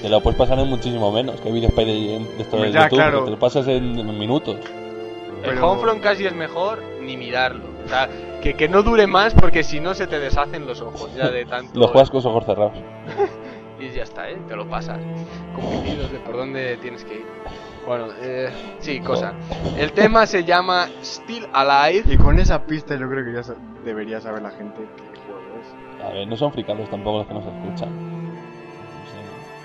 Te 0.02 0.08
lo 0.08 0.20
puedes 0.20 0.38
pasar 0.38 0.58
en 0.60 0.68
muchísimo 0.68 1.10
menos. 1.12 1.40
Que 1.40 1.48
hay 1.48 1.54
vídeos 1.54 1.74
de, 1.74 1.84
de 1.84 2.26
esto 2.42 2.56
de 2.58 2.70
Ya, 2.72 2.84
YouTube. 2.84 2.96
claro. 2.96 3.18
Que 3.20 3.24
te 3.24 3.30
lo 3.32 3.38
pasas 3.38 3.66
en, 3.68 4.18
minutos. 4.18 4.56
El 5.42 5.50
Pero- 5.54 5.70
Homefront 5.72 6.00
casi 6.02 6.26
es 6.26 6.34
mejor 6.34 6.82
ni 7.02 7.16
mirarlo. 7.16 7.64
O 7.84 7.88
sea, 7.88 8.08
que, 8.42 8.54
que 8.54 8.68
no 8.68 8.82
dure 8.82 9.06
más 9.06 9.34
porque 9.34 9.62
si 9.64 9.80
no 9.80 9.94
se 9.94 10.06
te 10.06 10.18
deshacen 10.20 10.66
los 10.66 10.80
ojos 10.80 11.10
ya 11.16 11.28
de 11.30 11.44
tanto... 11.44 11.78
Lo 11.78 11.88
juegas 11.88 12.10
con 12.10 12.18
los 12.18 12.26
ojos 12.26 12.44
cerrados. 12.46 12.74
Y 13.80 13.90
ya 13.90 14.02
está, 14.02 14.28
¿eh? 14.28 14.36
Te 14.48 14.56
lo 14.56 14.68
pasas. 14.68 14.98
Convencidos 15.54 16.10
de 16.10 16.18
por 16.18 16.36
dónde 16.36 16.76
tienes 16.78 17.04
que 17.04 17.14
ir. 17.14 17.26
Bueno, 17.88 18.08
eh, 18.20 18.50
sí, 18.80 19.00
cosa. 19.00 19.32
El 19.78 19.92
tema 19.92 20.26
se 20.26 20.44
llama 20.44 20.88
Still 21.02 21.46
Alive. 21.52 22.12
Y 22.12 22.18
con 22.18 22.38
esa 22.38 22.62
pista 22.64 22.94
yo 22.96 23.08
creo 23.08 23.24
que 23.24 23.32
ya 23.32 23.54
debería 23.82 24.20
saber 24.20 24.42
la 24.42 24.50
gente 24.50 24.76
qué 24.96 25.20
juego 25.26 25.40
es. 25.98 26.04
A 26.04 26.10
ver, 26.10 26.28
no 26.28 26.36
son 26.36 26.52
fricados 26.52 26.88
tampoco 26.90 27.18
los 27.18 27.26
que 27.26 27.34
nos 27.34 27.44
escuchan. 27.46 27.88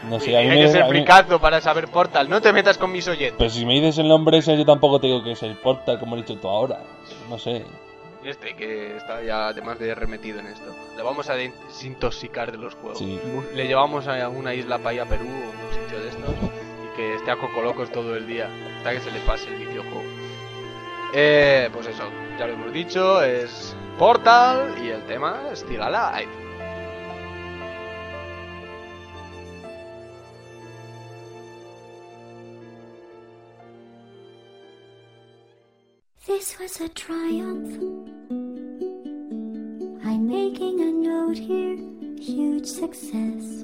No 0.10 0.20
sé, 0.20 0.32
no 0.32 0.34
sé 0.34 0.38
a 0.38 0.42
mí 0.42 0.50
Hay 0.50 0.58
me- 0.58 0.66
que 0.66 0.72
ser 0.72 0.82
a 0.84 0.86
mí- 0.86 0.92
fricazo 0.92 1.40
para 1.42 1.60
saber 1.60 1.90
Portal. 1.90 2.30
No 2.30 2.42
te 2.42 2.54
metas 2.54 2.78
con 2.78 2.92
mis 2.94 3.06
oyentes. 3.10 3.36
Pero 3.38 3.50
si 3.50 3.66
me 3.66 3.74
dices 3.74 3.98
el 3.98 4.08
nombre 4.08 4.38
ese, 4.38 4.58
yo 4.58 4.66
tampoco 4.66 5.00
te 5.02 5.08
digo 5.08 5.22
que 5.22 5.34
es 5.34 5.44
el 5.44 5.56
Portal, 5.58 6.00
como 6.00 6.16
he 6.16 6.20
dicho 6.22 6.38
tú 6.38 6.48
ahora. 6.48 6.80
No 7.30 7.38
sé. 7.38 7.66
Este 8.24 8.56
que 8.56 8.96
está 8.96 9.22
ya 9.22 9.50
además 9.50 9.80
de 9.80 9.94
remetido 9.96 10.40
en 10.40 10.48
esto. 10.48 10.74
Le 10.96 11.04
vamos 11.04 11.30
a 11.30 11.36
desintoxicar 11.36 12.54
de 12.54 12.58
los 12.58 12.74
juegos. 12.76 13.00
Sí. 13.00 13.20
Le 13.54 13.68
llevamos 13.68 14.08
a 14.08 14.30
una 14.30 14.54
isla 14.54 14.78
para 14.78 14.94
ir 14.94 15.02
a 15.02 15.06
Perú 15.06 15.26
o 15.26 15.30
un 15.68 15.74
sitio 15.84 16.00
de 16.00 16.08
estos 16.08 16.30
esté 17.24 17.32
a 17.32 17.38
cocolocos 17.38 17.90
todo 17.90 18.18
el 18.18 18.28
día 18.28 18.50
hasta 18.78 18.92
que 18.92 19.00
se 19.00 19.10
le 19.10 19.22
pase 19.22 19.48
el 19.48 19.66
videojuego. 19.66 20.04
Eh, 21.14 21.70
pues 21.72 21.88
eso, 21.88 22.04
ya 22.38 22.48
lo 22.48 22.54
hemos 22.54 22.74
dicho, 22.74 23.24
es 23.24 23.74
Portal 23.98 24.76
y 24.84 24.90
el 24.90 25.06
tema 25.06 25.42
Still 25.54 25.82
Alive. 25.82 26.30
This 36.26 36.60
was 36.60 36.82
a 36.82 36.90
triumph. 36.90 37.80
I'm 40.04 40.28
making 40.28 40.82
a 40.82 40.92
note 40.92 41.38
here, 41.38 41.78
huge 42.20 42.66
success. 42.66 43.64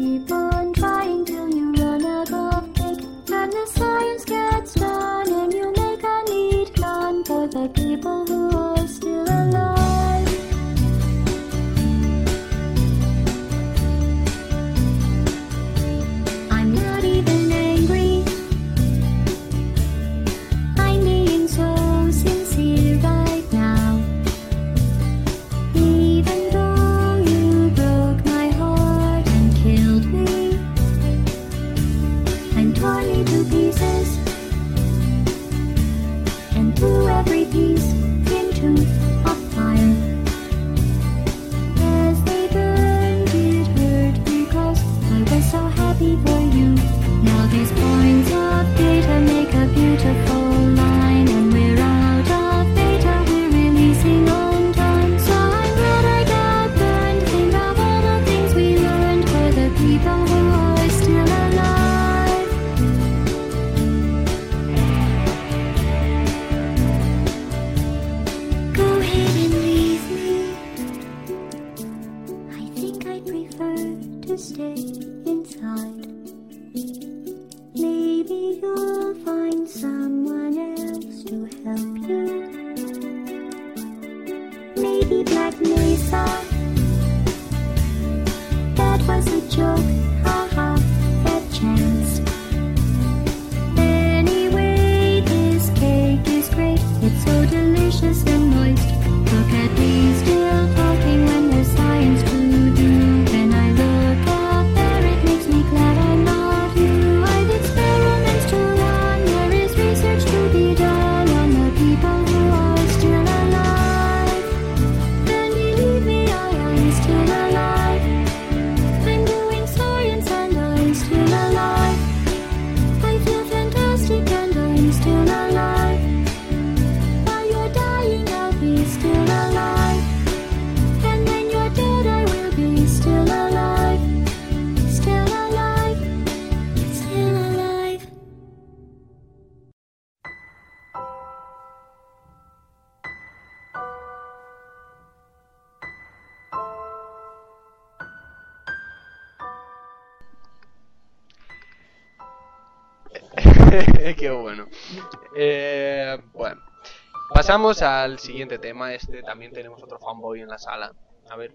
pasamos 157.41 157.81
al 157.81 158.19
siguiente 158.19 158.59
tema. 158.59 158.93
Este 158.93 159.23
también 159.23 159.51
tenemos 159.51 159.81
otro 159.81 159.97
fanboy 159.97 160.41
en 160.41 160.47
la 160.49 160.59
sala. 160.59 160.91
A 161.29 161.35
ver, 161.35 161.51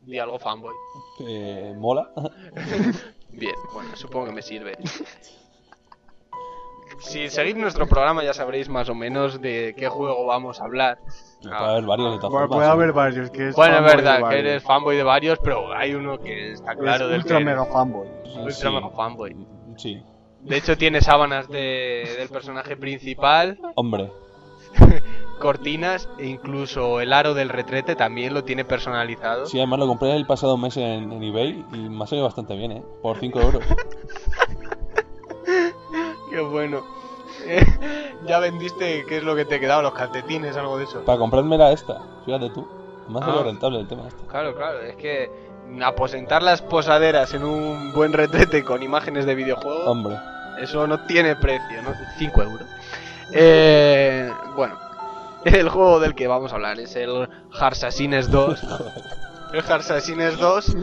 di 0.00 0.18
algo 0.18 0.40
fanboy. 0.40 0.74
Eh, 1.24 1.72
mola. 1.76 2.10
Bien, 3.30 3.54
bueno, 3.72 3.94
supongo 3.94 4.26
que 4.26 4.32
me 4.32 4.42
sirve. 4.42 4.76
Si 6.98 7.28
seguís 7.30 7.54
nuestro 7.54 7.86
programa 7.86 8.24
ya 8.24 8.34
sabréis 8.34 8.68
más 8.68 8.88
o 8.88 8.94
menos 8.96 9.40
de 9.40 9.72
qué 9.78 9.88
juego 9.88 10.26
vamos 10.26 10.60
a 10.60 10.64
hablar. 10.64 10.98
Puede 11.40 11.54
haber 11.54 11.84
varios 11.84 12.12
de 12.12 12.18
todas 12.18 12.32
Bueno, 12.32 12.48
formas. 12.48 12.56
puede 12.56 12.68
haber 12.68 12.92
varios, 12.92 13.30
que 13.30 13.48
es 13.50 13.54
Bueno, 13.54 13.76
es 13.78 13.82
verdad 13.84 14.28
que 14.28 14.38
eres 14.40 14.62
fanboy 14.64 14.96
de 14.96 15.04
varios, 15.04 15.38
pero 15.38 15.72
hay 15.72 15.94
uno 15.94 16.18
que 16.18 16.52
está 16.52 16.74
claro 16.74 17.04
es 17.04 17.10
del 17.12 17.20
ultra 17.20 17.38
que 17.38 17.44
mega 17.44 17.64
fanboy. 17.66 18.08
ultra 18.36 18.50
Sí. 18.52 18.68
mega 18.68 18.90
fanboy. 18.90 19.36
Sí. 19.76 20.02
De 20.40 20.56
hecho 20.56 20.76
tiene 20.76 21.00
sábanas 21.00 21.48
de- 21.48 22.16
del 22.18 22.28
personaje 22.30 22.76
principal, 22.76 23.58
Hombre, 23.76 24.10
cortinas 25.38 26.08
e 26.18 26.26
incluso 26.26 27.00
el 27.00 27.12
aro 27.12 27.34
del 27.34 27.48
retrete 27.48 27.96
también 27.96 28.34
lo 28.34 28.44
tiene 28.44 28.64
personalizado. 28.64 29.46
sí, 29.46 29.58
además 29.58 29.78
lo 29.78 29.86
compré 29.86 30.14
el 30.14 30.26
pasado 30.26 30.56
mes 30.58 30.76
en, 30.76 31.10
en 31.12 31.22
eBay 31.22 31.64
y 31.72 31.76
me 31.88 32.04
ha 32.04 32.06
salido 32.06 32.26
bastante 32.26 32.54
bien, 32.56 32.72
¿eh? 32.72 32.82
Por 33.02 33.18
5 33.18 33.40
euros. 33.40 33.64
Qué 36.30 36.40
bueno. 36.40 36.82
Eh, 37.46 37.64
ya 38.26 38.38
vendiste 38.38 39.04
qué 39.08 39.18
es 39.18 39.22
lo 39.24 39.34
que 39.34 39.44
te 39.44 39.58
quedaba, 39.60 39.82
los 39.82 39.94
calcetines, 39.94 40.56
algo 40.56 40.78
de 40.78 40.84
eso. 40.84 41.04
Para 41.04 41.18
comprármela 41.18 41.72
esta, 41.72 42.00
fíjate 42.24 42.50
tú. 42.50 42.66
Salido 43.12 43.40
Ah. 43.40 43.44
rentable 43.44 43.80
el 43.80 43.88
tema 43.88 44.06
este. 44.06 44.24
Claro, 44.28 44.54
claro, 44.54 44.80
es 44.82 44.94
que 44.96 45.30
aposentar 45.82 46.42
las 46.42 46.62
posaderas 46.62 47.34
en 47.34 47.44
un 47.44 47.92
buen 47.92 48.12
retrete 48.12 48.64
con 48.64 48.82
imágenes 48.82 49.26
de 49.26 49.34
videojuegos, 49.34 49.86
Hombre, 49.86 50.16
eso 50.60 50.86
no 50.86 51.04
tiene 51.06 51.34
precio, 51.34 51.82
¿no? 51.82 51.92
5 52.18 52.42
euros. 52.42 52.66
Eh, 53.32 54.30
bueno, 54.56 54.78
el 55.44 55.68
juego 55.68 56.00
del 56.00 56.14
que 56.14 56.26
vamos 56.26 56.52
a 56.52 56.56
hablar 56.56 56.78
es 56.80 56.96
el 56.96 57.28
Harsasines 57.58 58.30
2. 58.30 58.60
El 59.52 59.64
Harsasines 59.68 60.38
2, 60.38 60.76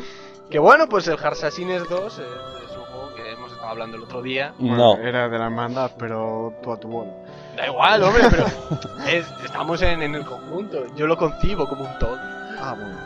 que 0.50 0.60
bueno, 0.60 0.90
pues 0.90 1.08
el 1.08 1.18
Harsasines 1.18 1.88
2 1.88 2.14
es, 2.14 2.20
es 2.20 2.78
un 2.78 2.84
juego 2.84 3.16
que 3.16 3.32
hemos 3.32 3.50
estado 3.50 3.70
hablando 3.70 3.96
el 3.96 4.04
otro 4.04 4.22
día. 4.22 4.54
no. 4.60 4.68
Bueno, 4.98 4.98
era 5.08 5.30
de 5.30 5.40
la 5.40 5.46
hermandad, 5.46 5.92
pero 5.98 6.54
tú 6.62 6.74
a 6.74 6.78
tu 6.78 6.90
bola. 6.90 7.12
Da 7.56 7.66
igual, 7.66 8.04
hombre, 8.04 8.24
pero 8.30 8.46
es- 9.08 9.32
estamos 9.46 9.82
en, 9.84 10.02
en 10.02 10.16
el 10.16 10.26
conjunto. 10.26 10.84
Yo 10.98 11.08
lo 11.08 11.16
concibo 11.16 11.66
como 11.66 11.86
un 11.86 11.98
todo. 11.98 12.18
Ah, 12.60 12.76
bueno. 12.78 12.98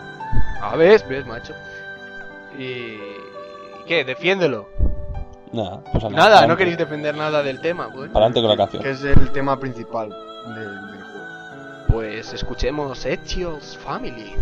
A 0.64 0.76
ver, 0.76 1.06
ves, 1.08 1.28
macho. 1.28 1.54
Y... 2.58 2.98
¿Qué? 3.86 4.04
Defiéndelo. 4.04 4.68
Nada, 5.54 5.82
pues 5.92 6.04
Nada, 6.12 6.48
no 6.48 6.56
queréis 6.56 6.78
defender 6.78 7.16
nada 7.16 7.44
del 7.44 7.60
tema. 7.60 7.88
Bueno, 7.88 8.12
Adelante 8.14 8.40
con 8.42 8.50
la 8.50 8.58
canción. 8.58 8.82
Que 8.84 8.92
es 8.92 9.04
el 9.04 9.32
tema 9.32 9.60
principal 9.60 10.10
del, 10.10 10.56
del 10.92 11.04
juego. 11.04 11.28
pues 11.90 12.34
escuchemos 12.34 13.06
Ezio's 13.06 13.78
Family. 13.78 14.34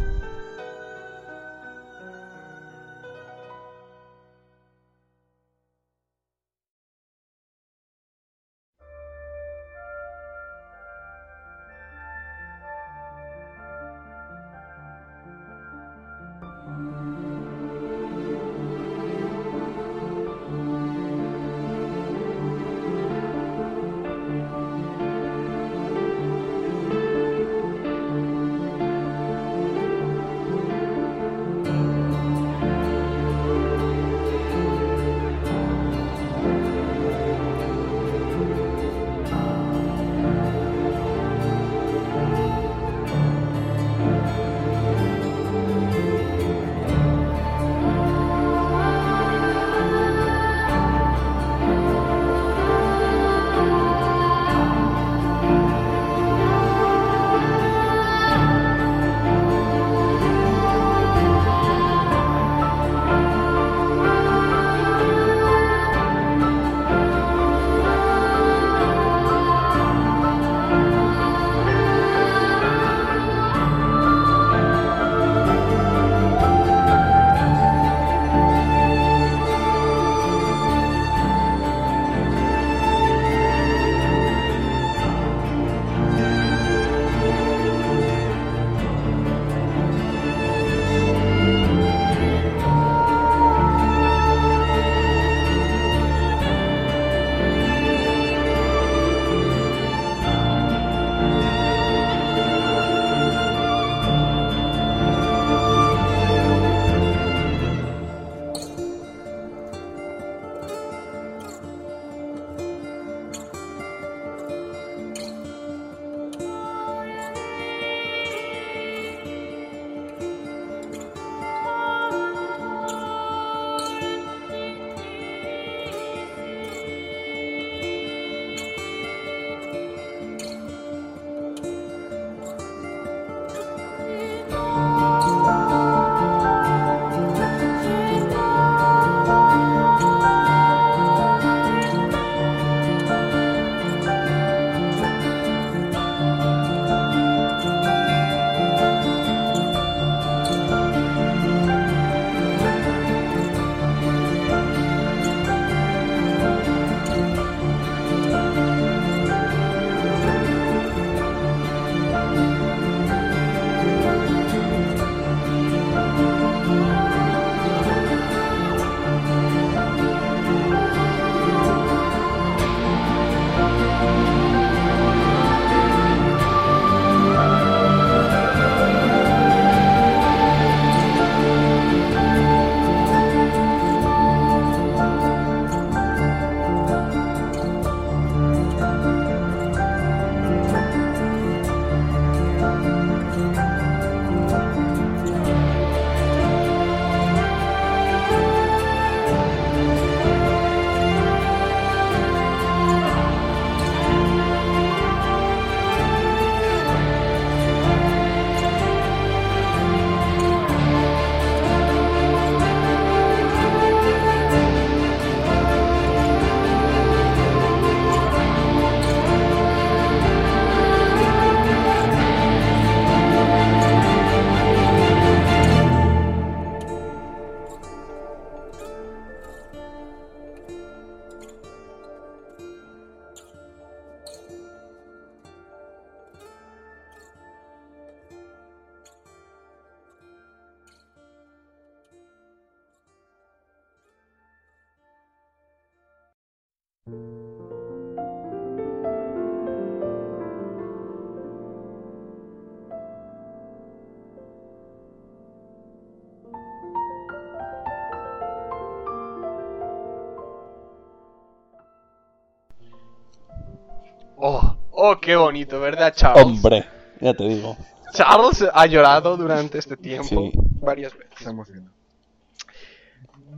Oh, 265.02 265.18
qué 265.20 265.36
bonito, 265.36 265.80
¿verdad, 265.80 266.14
Charles? 266.16 266.46
Hombre, 266.46 266.86
ya 267.22 267.34
te 267.34 267.44
digo. 267.48 267.78
Charles 268.14 268.66
ha 268.74 268.86
llorado 268.86 269.38
durante 269.38 269.78
este 269.78 269.96
tiempo 269.96 270.26
Sí. 270.28 270.52
varias 270.82 271.14
veces. 271.16 271.32
Está 271.38 271.52
emocionado. 271.52 271.94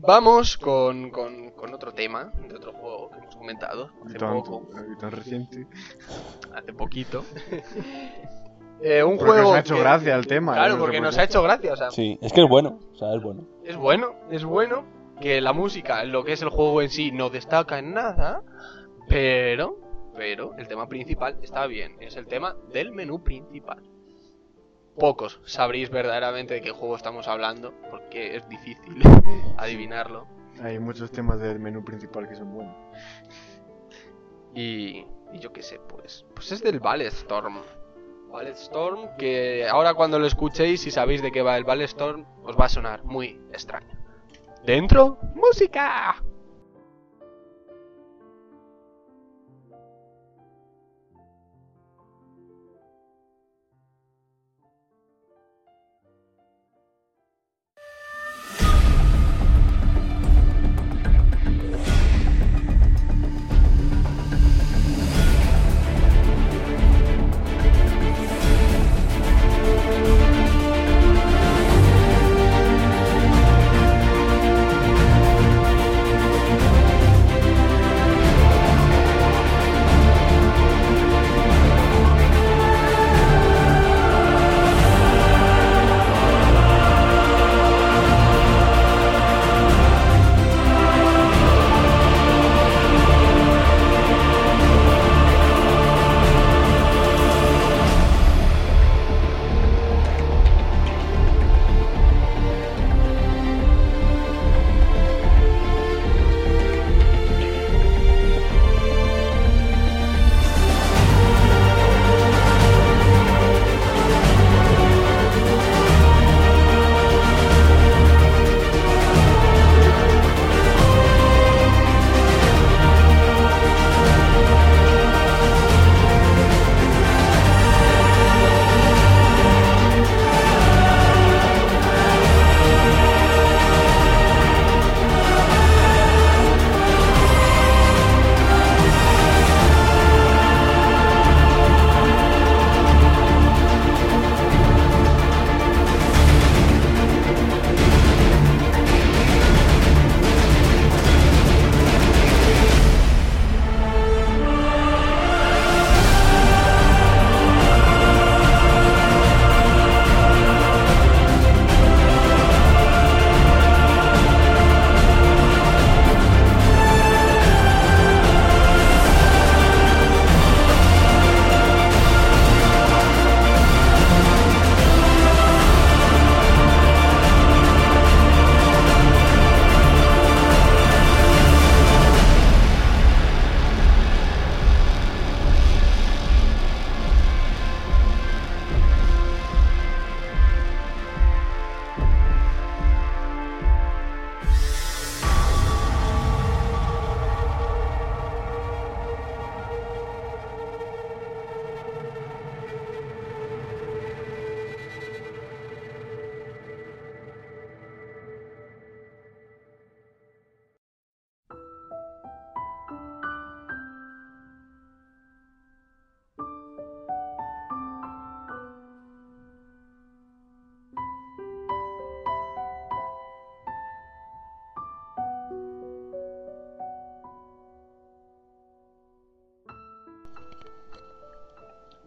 Vamos 0.03 0.57
con, 0.57 1.09
con, 1.11 1.51
con 1.51 1.73
otro 1.73 1.93
tema 1.93 2.31
de 2.47 2.55
otro 2.55 2.73
juego 2.73 3.11
que 3.11 3.17
hemos 3.19 3.35
comentado 3.35 3.89
hace 4.05 4.17
tan, 4.17 4.33
poco, 4.33 4.69
y 4.93 4.97
tan 4.99 5.11
reciente. 5.11 5.67
hace 6.55 6.73
poquito. 6.73 7.23
Eh, 8.83 9.03
un 9.03 9.15
Porque 9.19 9.33
juego 9.33 9.49
nos 9.49 9.57
ha 9.57 9.59
hecho 9.59 9.75
que- 9.75 9.79
gracia 9.81 10.15
el 10.15 10.25
tema. 10.25 10.53
Claro, 10.55 10.73
sé 10.73 10.79
porque 10.79 10.97
por 10.97 11.05
nos 11.05 11.17
ha 11.19 11.23
hecho 11.25 11.43
gracia, 11.43 11.73
o 11.73 11.75
sea, 11.75 11.91
Sí, 11.91 12.17
es 12.19 12.33
que 12.33 12.41
es 12.41 12.49
bueno. 12.49 12.79
O 12.91 12.97
sea, 12.97 13.13
es 13.13 13.21
bueno. 13.21 13.43
es 13.63 13.75
bueno, 13.77 14.15
es 14.31 14.43
bueno 14.43 14.85
que 15.21 15.39
la 15.39 15.53
música, 15.53 16.03
lo 16.03 16.23
que 16.23 16.33
es 16.33 16.41
el 16.41 16.49
juego 16.49 16.81
en 16.81 16.89
sí, 16.89 17.11
no 17.11 17.29
destaca 17.29 17.77
en 17.77 17.93
nada, 17.93 18.41
pero, 19.07 19.77
pero 20.21 20.53
el 20.55 20.67
tema 20.67 20.87
principal 20.87 21.39
está 21.41 21.65
bien, 21.65 21.95
es 21.99 22.15
el 22.15 22.27
tema 22.27 22.55
del 22.71 22.91
menú 22.91 23.23
principal. 23.23 23.81
Pocos 24.95 25.41
sabréis 25.45 25.89
verdaderamente 25.89 26.53
de 26.53 26.61
qué 26.61 26.69
juego 26.69 26.95
estamos 26.95 27.27
hablando, 27.27 27.73
porque 27.89 28.35
es 28.35 28.47
difícil 28.47 29.01
adivinarlo. 29.57 30.27
Hay 30.61 30.77
muchos 30.77 31.11
temas 31.11 31.39
del 31.39 31.57
menú 31.57 31.83
principal 31.83 32.29
que 32.29 32.35
son 32.35 32.53
buenos. 32.53 32.75
Y, 34.53 35.07
y 35.33 35.39
yo 35.39 35.51
qué 35.51 35.63
sé, 35.63 35.79
pues, 35.89 36.23
pues 36.35 36.51
es 36.51 36.61
del 36.61 36.79
Ballet 36.79 37.07
Storm. 37.07 37.59
Ballet 38.31 38.55
Storm, 38.57 39.17
que 39.17 39.67
ahora 39.67 39.95
cuando 39.95 40.19
lo 40.19 40.27
escuchéis 40.27 40.85
y 40.85 40.91
sabéis 40.91 41.23
de 41.23 41.31
qué 41.31 41.41
va 41.41 41.57
el 41.57 41.63
Ballet 41.63 41.85
Storm, 41.85 42.27
os 42.43 42.55
va 42.55 42.65
a 42.65 42.69
sonar 42.69 43.03
muy 43.05 43.41
extraño. 43.51 43.97
¿Dentro? 44.63 45.17
¡Música! 45.33 46.21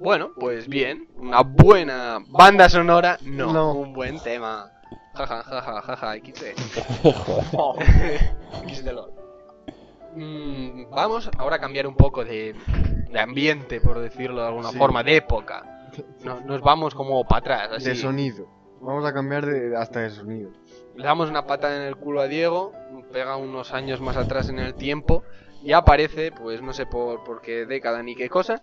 Bueno, 0.05 0.33
pues 0.39 0.69
bien, 0.69 1.09
una 1.17 1.41
buena 1.41 2.19
banda 2.29 2.69
sonora, 2.69 3.17
no, 3.23 3.51
No. 3.55 3.73
un 3.73 3.95
buen 3.95 4.21
tema. 4.21 4.71
Jaja, 5.15 5.43
jaja, 5.43 5.81
jaja, 5.81 6.15
XD. 6.19 6.45
LOL. 8.93 9.13
Mm, 10.15 10.91
vamos 10.91 11.31
ahora 11.39 11.57
a 11.57 11.59
cambiar 11.59 11.87
un 11.87 11.97
poco 11.97 12.23
de, 12.23 12.55
de 13.11 13.19
ambiente, 13.19 13.81
por 13.81 13.99
decirlo 13.99 14.43
de 14.43 14.49
alguna 14.49 14.71
Sí. 14.73 14.77
forma, 14.79 15.03
de 15.03 15.17
época. 15.17 15.89
No- 16.23 16.41
nos 16.41 16.61
vamos 16.61 16.95
como 16.95 17.25
para 17.25 17.39
atrás, 17.39 17.71
así. 17.77 17.89
De 17.89 17.95
sonido. 17.97 18.47
Vamos 18.83 19.07
a 19.07 19.15
cambiar 19.15 19.47
de, 19.47 19.75
hasta 19.75 20.01
de 20.01 20.11
sonido. 20.11 20.51
Le 20.97 21.05
damos 21.05 21.31
una 21.31 21.47
patada 21.47 21.77
en 21.77 21.83
el 21.89 21.97
culo 21.97 22.21
a 22.21 22.27
Diego, 22.29 22.73
pega 23.11 23.37
unos 23.37 23.73
años 23.73 24.03
más 24.03 24.19
atrás 24.19 24.51
en 24.51 24.59
el 24.59 24.75
tiempo 24.75 25.23
y 25.63 25.73
aparece, 25.73 26.31
pues 26.31 26.61
no 26.61 26.75
sé 26.75 26.85
por, 26.85 27.25
por 27.25 27.41
qué 27.41 27.65
década 27.65 28.03
ni 28.03 28.15
qué 28.15 28.29
cosa, 28.29 28.61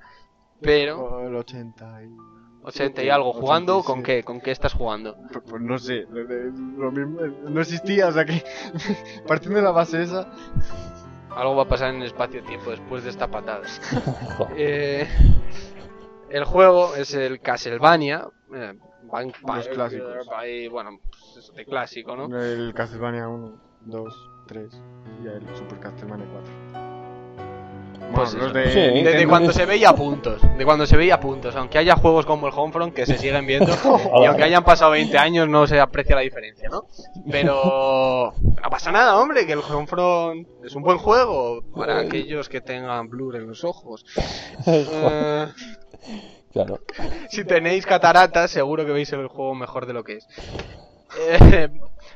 pero 0.61 1.27
el 1.27 1.35
80 1.35 2.03
y... 2.03 2.17
80 2.63 3.03
y 3.03 3.09
algo 3.09 3.33
jugando, 3.33 3.81
¿con 3.83 3.99
87. 4.01 4.03
qué? 4.03 4.23
¿Con 4.23 4.39
qué 4.39 4.51
estás 4.51 4.73
jugando? 4.73 5.15
Pues, 5.31 5.43
pues 5.49 5.61
no 5.61 5.79
sé, 5.79 6.05
lo, 6.11 6.91
mismo, 6.91 7.19
no 7.49 7.59
existía, 7.61 8.07
o 8.07 8.11
sea 8.11 8.23
que 8.23 8.43
partiendo 9.27 9.57
de 9.57 9.63
la 9.63 9.71
base 9.71 10.03
esa, 10.03 10.31
Algo 11.35 11.55
va 11.55 11.63
a 11.63 11.67
pasar 11.67 11.89
en 11.93 12.01
el 12.01 12.07
espacio-tiempo 12.07 12.69
después 12.69 13.03
de 13.03 13.09
esta 13.09 13.29
patada. 13.29 13.61
Eh, 14.55 15.07
el 16.29 16.43
juego 16.45 16.95
es 16.95 17.13
el 17.13 17.39
Castlevania. 17.41 18.27
eh, 18.53 18.73
Los 19.11 19.67
clásicos. 19.67 20.27
ahí, 20.35 20.67
bueno, 20.67 20.99
pues 21.09 21.37
eso 21.43 21.53
de 21.53 21.65
clásico, 21.65 22.15
¿no? 22.15 22.39
el 22.39 22.73
Castlevania 22.73 23.27
1, 23.27 23.53
2, 23.85 24.29
3 24.47 24.81
y 25.23 25.27
el 25.27 25.55
Super 25.55 25.79
Castlevania 25.79 26.27
4. 26.71 26.90
Pues 28.13 28.33
los 28.33 28.45
eso. 28.47 28.53
de 28.53 28.71
Sí. 28.71 28.79
De, 28.79 28.87
de 28.87 28.91
Nintendo- 28.93 29.29
cuando 29.29 29.53
se 29.53 29.65
veía 29.65 29.89
a 29.89 29.95
puntos, 29.95 30.41
de 30.57 30.65
cuando 30.65 30.85
se 30.85 30.97
veía 30.97 31.15
a 31.15 31.19
puntos, 31.19 31.55
aunque 31.55 31.77
haya 31.77 31.95
juegos 31.95 32.25
como 32.25 32.47
el 32.47 32.53
Homefront 32.55 32.93
que 32.93 33.05
se 33.05 33.17
siguen 33.17 33.45
viendo 33.45 33.71
y 34.21 34.25
aunque 34.25 34.43
hayan 34.43 34.63
pasado 34.63 34.91
20 34.91 35.17
años 35.17 35.47
no 35.47 35.65
se 35.67 35.79
aprecia 35.79 36.15
la 36.15 36.21
diferencia, 36.21 36.67
¿no? 36.69 36.83
Pero 37.29 38.33
no 38.41 38.69
pasa 38.69 38.91
nada, 38.91 39.17
hombre, 39.17 39.45
que 39.45 39.53
el 39.53 39.59
Homefront 39.59 40.47
es 40.65 40.75
un 40.75 40.83
buen 40.83 40.97
juego 40.97 41.63
para 41.75 41.99
aquellos 41.99 42.49
que 42.49 42.59
tengan 42.61 43.09
blur 43.09 43.35
en 43.37 43.47
los 43.47 43.63
ojos. 43.63 44.05
Eh, 44.67 45.47
Claro. 46.51 46.79
si 47.29 47.45
tenéis 47.45 47.85
cataratas, 47.85 48.51
seguro 48.51 48.85
que 48.85 48.91
veis 48.91 49.11
el 49.13 49.27
juego 49.27 49.55
mejor 49.55 49.85
de 49.85 49.93
lo 49.93 50.03
que 50.03 50.17
es. 50.17 50.27
Eh, 51.29 51.69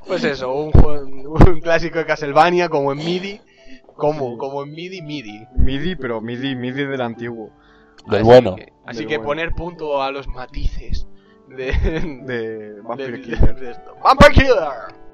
pues 0.08 0.24
eso, 0.26 0.54
un, 0.54 0.72
un 1.26 1.62
clásico 1.62 2.00
de 2.00 2.06
Castlevania 2.06 2.68
como 2.68 2.92
en 2.92 2.98
MIDI, 2.98 3.42
como, 3.96 4.38
como 4.38 4.64
en 4.64 4.72
MIDI, 4.74 5.02
MIDI. 5.02 5.48
MIDI, 5.56 5.96
pero 5.96 6.22
MIDI, 6.22 6.56
MIDI 6.56 6.86
del 6.86 7.02
antiguo. 7.02 7.50
Del 8.08 8.22
Así 8.22 8.24
bueno. 8.24 8.56
que- 8.56 8.74
así 8.86 9.00
Del 9.00 9.08
que 9.08 9.18
bueno. 9.18 9.30
poner 9.30 9.52
punto 9.54 10.02
a 10.02 10.12
los 10.12 10.28
matices 10.28 11.08
de, 11.48 11.66
De 12.26 12.82
Vampire 12.84 13.12
de- 13.14 13.22
Killer. 13.22 13.56
de 13.56 13.72
esto. 13.72 13.96
Vampire 14.04 14.32
Killer. 14.34 15.05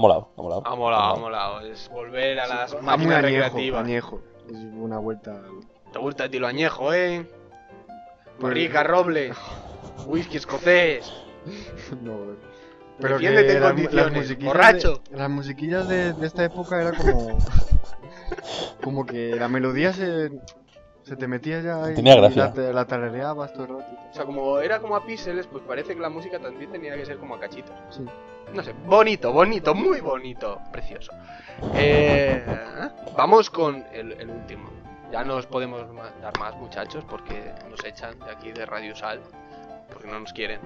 Molado, 0.00 0.32
ha 0.36 0.42
molado. 0.42 0.62
Ha 0.66 0.74
molado, 0.74 1.02
ha 1.02 1.16
molado. 1.16 1.60
Es 1.60 1.88
volver 1.90 2.40
a 2.40 2.46
las 2.46 2.72
muy 2.74 2.82
máquinas 2.82 3.18
añejo, 3.24 3.42
recreativas. 3.44 3.84
añejo. 3.84 4.20
Es 4.48 4.56
una 4.56 4.98
vuelta. 4.98 5.40
¿Te 5.92 5.98
gusta 5.98 6.24
a 6.24 6.28
ti 6.28 6.38
lo 6.38 6.46
añejo, 6.48 6.92
eh? 6.92 7.28
Pues- 8.40 8.54
Rica 8.54 8.82
Robles. 8.82 9.36
Whisky 10.06 10.38
escocés. 10.38 11.12
no, 12.02 12.18
Defiéndete 12.98 13.54
en 13.56 13.60
las- 13.60 13.72
condiciones, 13.72 14.16
musiquillas 14.18 14.52
borracho. 14.54 15.00
de- 15.10 15.16
las 15.16 15.30
musiquillas 15.30 15.88
de, 15.88 16.12
de 16.14 16.26
esta 16.26 16.44
época 16.44 16.80
era 16.80 16.92
como. 16.92 17.38
como 18.82 19.06
que 19.06 19.36
la 19.36 19.48
melodía 19.48 19.92
se. 19.92 20.30
Se 21.04 21.16
te 21.16 21.26
metía 21.26 21.60
ya. 21.60 21.90
y- 21.90 21.94
Tenía 21.94 22.14
y 22.16 22.20
gracia. 22.20 22.52
la, 22.54 22.72
la 22.72 22.84
tarareabas 22.84 23.52
todo 23.52 23.64
el 23.64 23.68
rato. 23.70 23.84
O 24.10 24.14
sea, 24.14 24.24
como 24.24 24.58
era 24.58 24.80
como 24.80 24.96
a 24.96 25.04
píxeles, 25.04 25.46
pues 25.46 25.62
parece 25.66 25.94
que 25.94 26.00
la 26.00 26.08
música 26.10 26.38
también 26.38 26.70
tenía 26.70 26.94
que 26.96 27.06
ser 27.06 27.18
como 27.18 27.34
a 27.34 27.40
cachitos. 27.40 27.74
Sí. 27.90 28.04
No 28.54 28.62
sé, 28.64 28.74
bonito, 28.86 29.32
bonito, 29.32 29.74
muy 29.74 30.00
bonito, 30.00 30.58
precioso. 30.72 31.12
Eh, 31.74 32.42
vamos 33.16 33.48
con 33.50 33.84
el, 33.92 34.12
el 34.12 34.30
último. 34.30 34.68
Ya 35.12 35.24
no 35.24 35.36
os 35.36 35.46
podemos 35.46 35.82
dar 36.20 36.38
más, 36.38 36.56
muchachos, 36.56 37.04
porque 37.08 37.52
nos 37.68 37.84
echan 37.84 38.18
de 38.20 38.30
aquí 38.30 38.52
de 38.52 38.64
Radio 38.66 38.94
Sal, 38.96 39.20
porque 39.92 40.08
no 40.08 40.20
nos 40.20 40.32
quieren. 40.32 40.60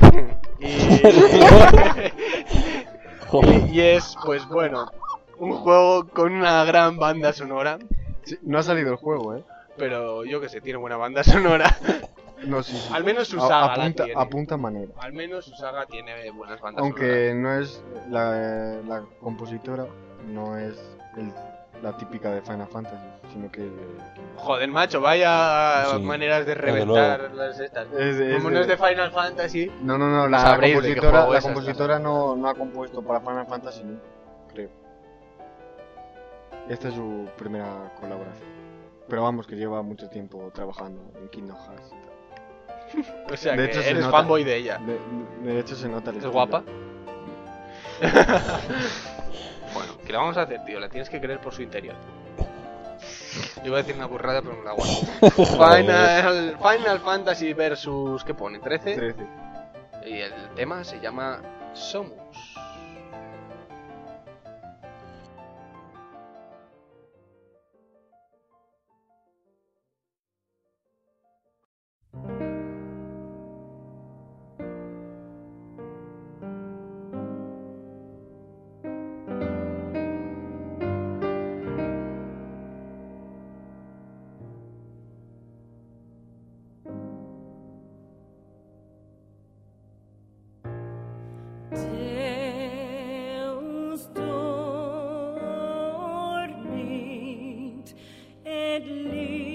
y, 0.60 0.66
y 3.72 3.80
es, 3.80 4.16
pues 4.24 4.46
bueno, 4.48 4.90
un 5.38 5.52
juego 5.52 6.06
con 6.08 6.32
una 6.32 6.64
gran 6.64 6.96
banda 6.96 7.32
sonora, 7.32 7.78
Sí, 8.24 8.38
No 8.42 8.58
ha 8.58 8.62
salido 8.62 8.90
el 8.90 8.96
juego, 8.96 9.34
¿eh? 9.36 9.44
pero 9.76 10.24
yo 10.24 10.40
que 10.40 10.48
sé, 10.48 10.60
tiene 10.60 10.78
buena 10.78 10.96
banda 10.96 11.24
sonora. 11.24 11.76
No, 12.46 12.62
sí, 12.62 12.76
sí. 12.76 12.90
Al 12.92 13.04
menos 13.04 13.28
su 13.28 13.38
A- 13.38 13.48
saga 13.48 13.66
la 13.76 13.84
apunta, 13.84 14.04
tiene. 14.04 14.20
apunta 14.20 14.56
manera. 14.56 14.92
Al 14.98 15.12
menos 15.12 15.44
su 15.44 15.54
saga 15.54 15.86
tiene 15.86 16.30
buenas 16.32 16.60
bandas 16.60 16.82
sonoras. 16.84 17.00
Aunque 17.00 17.34
no 17.34 17.54
es 17.58 17.82
la, 18.10 18.80
la 18.86 19.04
compositora, 19.20 19.86
no 20.28 20.58
es 20.58 20.76
el- 21.16 21.32
la 21.82 21.96
típica 21.96 22.30
de 22.30 22.42
Final 22.42 22.68
Fantasy, 22.68 23.04
sino 23.32 23.50
que 23.50 23.68
Joder, 24.36 24.68
macho, 24.70 25.00
vaya 25.00 25.84
Sí, 25.96 26.02
maneras 26.02 26.46
de 26.46 26.54
reventar 26.54 27.32
las 27.34 27.58
estas. 27.58 27.88
es, 27.92 28.16
es 28.20 28.36
Como 28.36 28.50
no 28.50 28.60
es 28.60 28.66
de 28.68 28.76
Final 28.76 29.10
Fantasy, 29.10 29.70
No, 29.82 29.98
no, 29.98 30.08
no, 30.08 30.28
la, 30.28 30.56
compositora, 30.60 31.28
la 31.28 31.40
compositora 31.40 31.98
no, 31.98 32.36
no 32.36 32.48
ha 32.48 32.54
compuesto 32.54 33.02
para 33.02 33.20
Final 33.20 33.46
Fantasy 33.46 33.82
nunca, 33.84 34.02
creo. 34.02 34.21
Esta 36.72 36.88
es 36.88 36.94
su 36.94 37.28
primera 37.36 37.92
colaboración. 38.00 38.48
Pero 39.08 39.22
vamos, 39.22 39.46
que 39.46 39.56
lleva 39.56 39.82
mucho 39.82 40.08
tiempo 40.08 40.50
trabajando 40.54 41.02
en 41.20 41.28
Kingdom 41.28 41.56
Hearts. 41.58 41.92
y 41.92 42.94
tal. 42.96 43.14
o 43.32 43.36
sea 43.36 43.52
De 43.56 43.64
que 43.68 43.70
hecho, 43.78 43.80
eres 43.80 44.04
nota. 44.04 44.10
fanboy 44.16 44.44
de 44.44 44.56
ella. 44.56 44.78
De, 44.78 44.98
de 45.52 45.60
hecho 45.60 45.74
se 45.76 45.88
nota 45.88 46.10
el 46.10 46.16
¿Es 46.16 46.24
estilo. 46.24 46.32
guapa? 46.32 46.62
Bueno, 49.74 49.92
¿qué 50.04 50.12
le 50.12 50.18
vamos 50.18 50.36
a 50.36 50.42
hacer, 50.42 50.62
tío? 50.66 50.78
La 50.78 50.90
tienes 50.90 51.08
que 51.08 51.18
creer 51.18 51.40
por 51.40 51.54
su 51.54 51.62
interior. 51.62 51.94
Yo 53.62 53.68
iba 53.68 53.78
a 53.78 53.80
decir 53.82 53.94
una 53.96 54.04
burrada, 54.06 54.42
pero 54.42 54.54
no 54.56 54.62
la 54.64 54.70
aguanto. 54.72 55.06
Final, 55.46 56.58
Final 56.58 57.00
Fantasy 57.00 57.54
versus... 57.54 58.22
¿Qué 58.22 58.34
pone? 58.34 58.60
¿13? 58.60 58.94
13. 58.94 59.26
Y 60.06 60.18
el 60.20 60.32
tema 60.56 60.84
se 60.84 61.00
llama 61.00 61.40
Somos. 61.72 62.12
gently. 98.80 99.51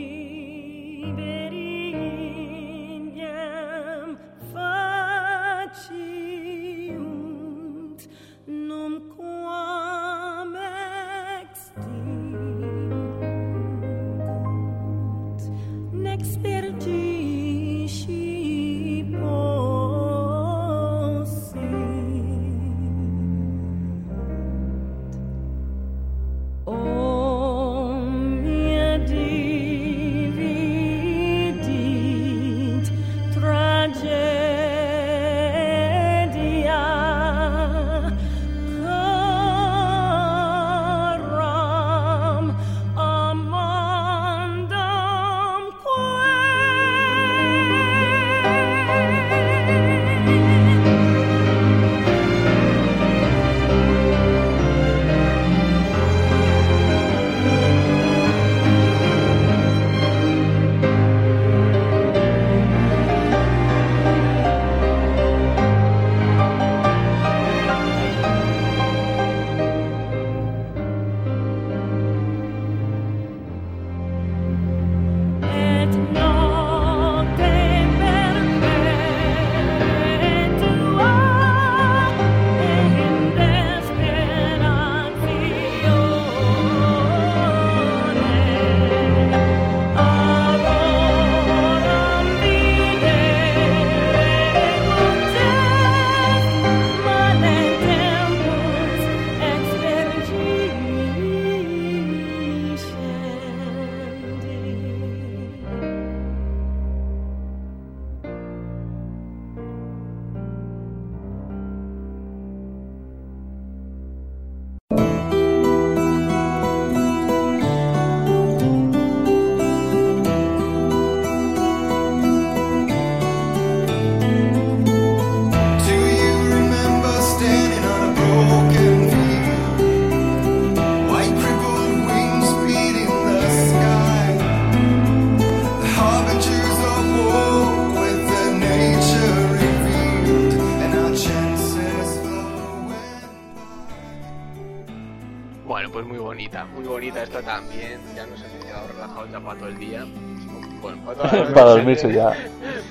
Dormirse 151.88 152.13
ya. 152.13 152.35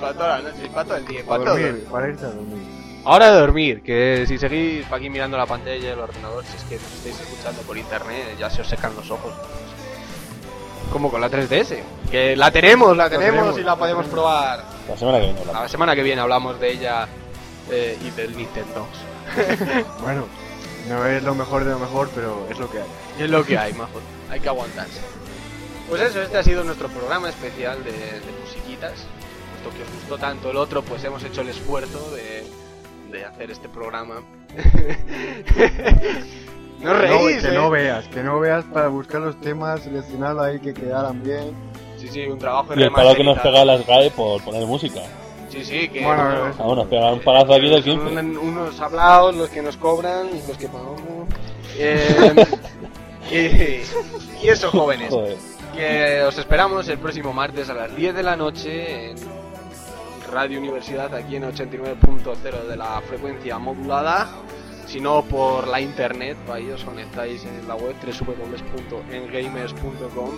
Para 0.01 0.13
toda 0.15 0.29
la 0.41 0.51
noche, 0.51 0.69
para 0.73 0.85
todo 0.85 0.97
el 0.97 1.07
día, 1.07 1.21
Para 1.27 1.45
para 1.45 1.45
todo. 1.55 1.63
dormir, 1.63 1.85
para 1.91 2.09
irte 2.09 2.25
a 2.25 2.29
dormir. 2.29 2.63
Ahora 3.05 3.31
de 3.33 3.41
dormir, 3.41 3.83
que 3.83 4.25
si 4.27 4.37
seguís 4.37 4.85
aquí 4.91 5.09
mirando 5.09 5.37
la 5.37 5.47
pantalla 5.47 5.91
del 5.91 5.99
ordenador, 5.99 6.45
si 6.45 6.57
es 6.57 6.63
que 6.65 6.75
nos 6.77 6.93
estáis 6.93 7.21
escuchando 7.21 7.63
por 7.63 7.79
internet, 7.79 8.37
ya 8.39 8.51
se 8.51 8.63
os 8.63 8.69
secan 8.69 8.95
los 8.97 9.11
ojos. 9.11 9.33
Como 10.93 11.11
con 11.11 11.21
la 11.21 11.31
3DS, 11.31 11.79
que 12.11 12.37
la 12.37 12.51
tenemos, 12.51 12.97
la 12.97 13.09
tenemos, 13.09 13.35
tenemos, 13.41 13.59
y 13.59 13.63
la 13.63 13.77
podemos 13.77 14.07
probar. 14.07 14.65
La 14.89 14.97
semana 14.97 15.19
que 15.19 15.25
viene 15.27 15.41
hablamos. 15.41 15.63
La 15.63 15.69
semana 15.69 15.95
que 15.95 16.03
viene 16.03 16.21
hablamos 16.21 16.61
de 16.61 16.73
ella 16.73 17.09
eh, 17.71 17.99
y 18.05 18.11
del 18.11 18.37
Nintendo. 18.37 18.87
Bueno, 20.03 20.27
no 20.89 21.05
es 21.07 21.23
lo 21.23 21.35
mejor 21.35 21.65
de 21.65 21.73
lo 21.73 21.79
mejor, 21.81 22.09
pero 22.15 22.47
es 22.51 22.59
lo 22.59 22.71
que 22.71 22.79
hay. 22.79 22.87
Es 23.19 23.31
lo 23.31 23.45
que 23.45 23.59
hay, 23.59 23.73
majo. 23.73 24.01
Hay 24.31 24.39
que 24.41 24.49
aguantarse. 24.49 25.01
Pues 25.89 26.03
eso, 26.03 26.21
este 26.23 26.37
ha 26.39 26.43
sido 26.43 26.65
nuestro 26.65 26.89
programa 26.89 27.29
especial 27.29 27.83
de, 27.85 27.93
de 27.93 28.33
musiquitas. 28.43 28.93
Puesto 29.63 29.77
que 29.77 29.83
os 29.85 29.93
gustó 30.01 30.19
tanto 30.19 30.51
el 30.51 30.57
otro, 30.57 30.83
pues 30.83 31.03
hemos 31.05 31.23
hecho 31.25 31.41
el 31.43 31.49
esfuerzo 31.51 32.11
de, 32.11 32.45
de 33.13 33.25
hacer 33.25 33.51
este 33.51 33.69
programa. 33.69 34.23
no 36.81 36.93
No, 36.93 36.99
reís, 36.99 37.43
que 37.43 37.49
¿eh? 37.49 37.53
no 37.55 37.71
veas, 37.71 38.07
que 38.09 38.23
no 38.23 38.41
veas 38.41 38.65
para 38.65 38.89
buscar 38.89 39.21
los 39.21 39.41
temas, 39.41 39.81
seleccionarlo 39.83 40.43
ahí 40.43 40.59
que 40.61 40.75
quedaran 40.75 41.23
bien. 41.23 41.53
Sí, 41.99 42.09
sí, 42.09 42.27
un 42.27 42.39
trabajo 42.39 42.75
Y 42.77 42.83
el 42.83 42.93
palo 42.93 43.15
que 43.15 43.25
nos 43.25 43.39
pega 43.39 43.65
las 43.65 43.87
GAE 43.87 44.11
por 44.11 44.43
poner 44.43 44.67
música. 44.67 45.01
Sí, 45.49 45.65
sí, 45.65 45.89
que 45.89 46.05
Bueno, 46.05 46.29
no- 46.29 46.45
Ah, 46.47 46.53
bueno, 46.59 46.75
nos 46.83 46.87
pega 46.89 47.13
un 47.13 47.21
palazo 47.21 47.55
aquí 47.55 47.69
del 47.71 47.83
15. 47.83 48.15
son 48.15 48.37
unos 48.39 48.81
hablados 48.81 49.35
los 49.37 49.49
que 49.49 49.63
nos 49.63 49.77
cobran 49.77 50.29
los 50.47 50.57
que 50.59 50.69
pagamos. 50.69 51.01
Eh, 51.79 52.47
y, 53.31 53.83
y 54.43 54.49
eso, 54.49 54.71
jóvenes. 54.71 55.11
Joder. 55.11 55.37
Que 55.75 56.23
os 56.23 56.39
esperamos 56.39 56.89
el 56.89 56.99
próximo 56.99 57.33
martes 57.33 57.69
a 57.69 57.75
las 57.75 57.95
10 57.95 58.15
de 58.15 58.23
la 58.23 58.37
noche 58.37 59.11
en 59.11 59.17
Radio 60.31 60.59
Universidad, 60.59 61.15
aquí 61.15 61.37
en 61.37 61.45
89.0 61.45 62.67
de 62.67 62.77
la 62.77 63.01
frecuencia 63.03 63.59
modulada. 63.59 64.29
Si 64.87 65.01
no, 65.01 65.23
por 65.23 65.67
la 65.67 65.81
internet, 65.81 66.37
ahí 66.49 66.71
os 66.71 66.85
conectáis 66.85 67.45
en 67.45 67.67
la 67.67 67.75
web 67.75 67.97
www.engamers.com 68.03 70.31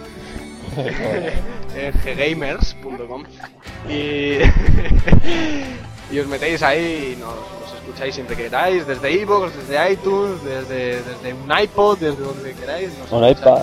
ggamers.com 2.05 3.25
y, 3.89 4.39
y 6.15 6.19
os 6.19 6.27
metéis 6.27 6.63
ahí 6.63 7.15
y 7.17 7.21
nos 7.21 7.58
escucháis 7.89 8.15
siempre 8.15 8.37
que 8.37 8.45
queráis, 8.45 8.87
desde 8.87 9.11
iVoox, 9.13 9.53
desde 9.57 9.93
iTunes, 9.93 10.43
desde, 10.45 11.03
desde 11.03 11.33
un 11.33 11.51
iPod, 11.59 11.99
desde 11.99 12.23
donde 12.23 12.53
queráis. 12.55 12.91
Un 13.11 13.25
escucháis. 13.25 13.39
iPad. 13.39 13.63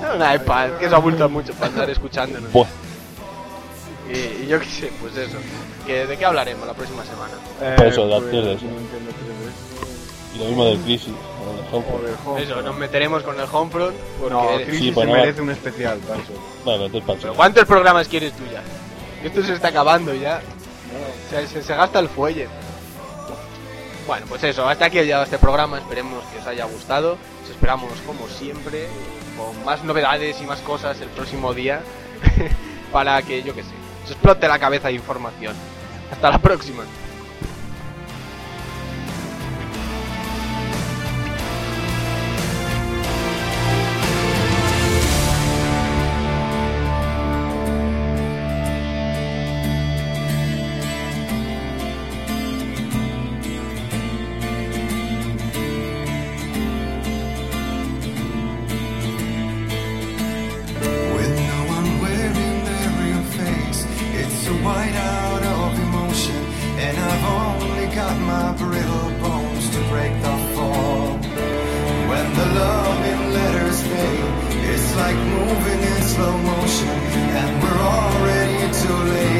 ¿no? 0.00 0.24
Un 0.24 0.34
iPad, 0.34 0.70
que 0.78 0.88
se 0.88 0.94
abulta 0.94 1.28
mucho 1.28 1.52
para 1.54 1.66
estar 1.66 1.90
escuchándonos. 1.90 2.50
Buah. 2.52 2.66
Y, 4.12 4.44
y 4.44 4.46
yo 4.48 4.58
qué 4.58 4.66
sé, 4.66 4.92
pues 5.00 5.16
eso. 5.16 5.36
Que, 5.86 6.06
¿De 6.06 6.16
qué 6.16 6.24
hablaremos 6.24 6.66
la 6.66 6.74
próxima 6.74 7.04
semana? 7.04 7.76
Por 7.76 7.86
eso, 7.86 8.06
de 8.06 8.20
pues, 8.20 8.34
eso. 8.34 8.64
Nintendo 8.66 9.10
3DS, 9.10 10.34
Y 10.34 10.38
lo 10.38 10.44
mismo 10.46 10.64
del 10.64 10.78
Crisis. 10.78 11.08
o 11.12 11.56
del 11.56 11.64
o 11.72 11.76
Homefront. 11.76 12.38
Eso, 12.40 12.62
nos 12.62 12.76
meteremos 12.76 13.22
con 13.22 13.38
el 13.38 13.46
Homefront. 13.52 13.94
Porque... 14.18 14.34
No, 14.34 14.46
Crisis 14.56 14.78
Sí, 14.78 14.88
se 14.88 14.92
pues 14.92 15.06
no. 15.06 15.12
merece 15.14 15.42
un 15.42 15.50
especial, 15.50 15.98
eso. 15.98 16.40
Bueno, 16.64 16.86
entonces 16.86 17.18
Pero 17.20 17.34
¿Cuántos 17.34 17.64
programas 17.66 18.08
quieres 18.08 18.32
tú 18.32 18.42
ya? 18.50 18.62
Esto 19.26 19.42
se 19.42 19.52
está 19.52 19.68
acabando 19.68 20.14
ya. 20.14 20.40
Se, 21.30 21.46
se- 21.46 21.62
se 21.62 21.74
gasta 21.76 21.98
el 22.00 22.08
fuelle. 22.08 22.48
Bueno, 24.10 24.26
pues 24.28 24.42
eso, 24.42 24.68
hasta 24.68 24.86
aquí 24.86 24.98
ha 24.98 25.04
llegado 25.04 25.22
este 25.22 25.38
programa. 25.38 25.78
Esperemos 25.78 26.24
que 26.32 26.40
os 26.40 26.46
haya 26.48 26.64
gustado. 26.64 27.16
Os 27.44 27.48
esperamos, 27.48 27.92
como 28.04 28.26
siempre, 28.26 28.88
con 29.36 29.64
más 29.64 29.84
novedades 29.84 30.42
y 30.42 30.46
más 30.46 30.58
cosas 30.62 31.00
el 31.00 31.08
próximo 31.10 31.54
día. 31.54 31.80
para 32.92 33.22
que, 33.22 33.44
yo 33.44 33.54
qué 33.54 33.62
sé, 33.62 33.70
os 34.04 34.10
explote 34.10 34.48
la 34.48 34.58
cabeza 34.58 34.88
de 34.88 34.94
información. 34.94 35.54
Hasta 36.10 36.28
la 36.28 36.38
próxima. 36.38 36.82
Slow 76.10 76.36
motion, 76.38 76.88
and 76.88 77.62
we're 77.62 77.82
already 77.96 78.72
too 78.82 78.98
late 79.12 79.39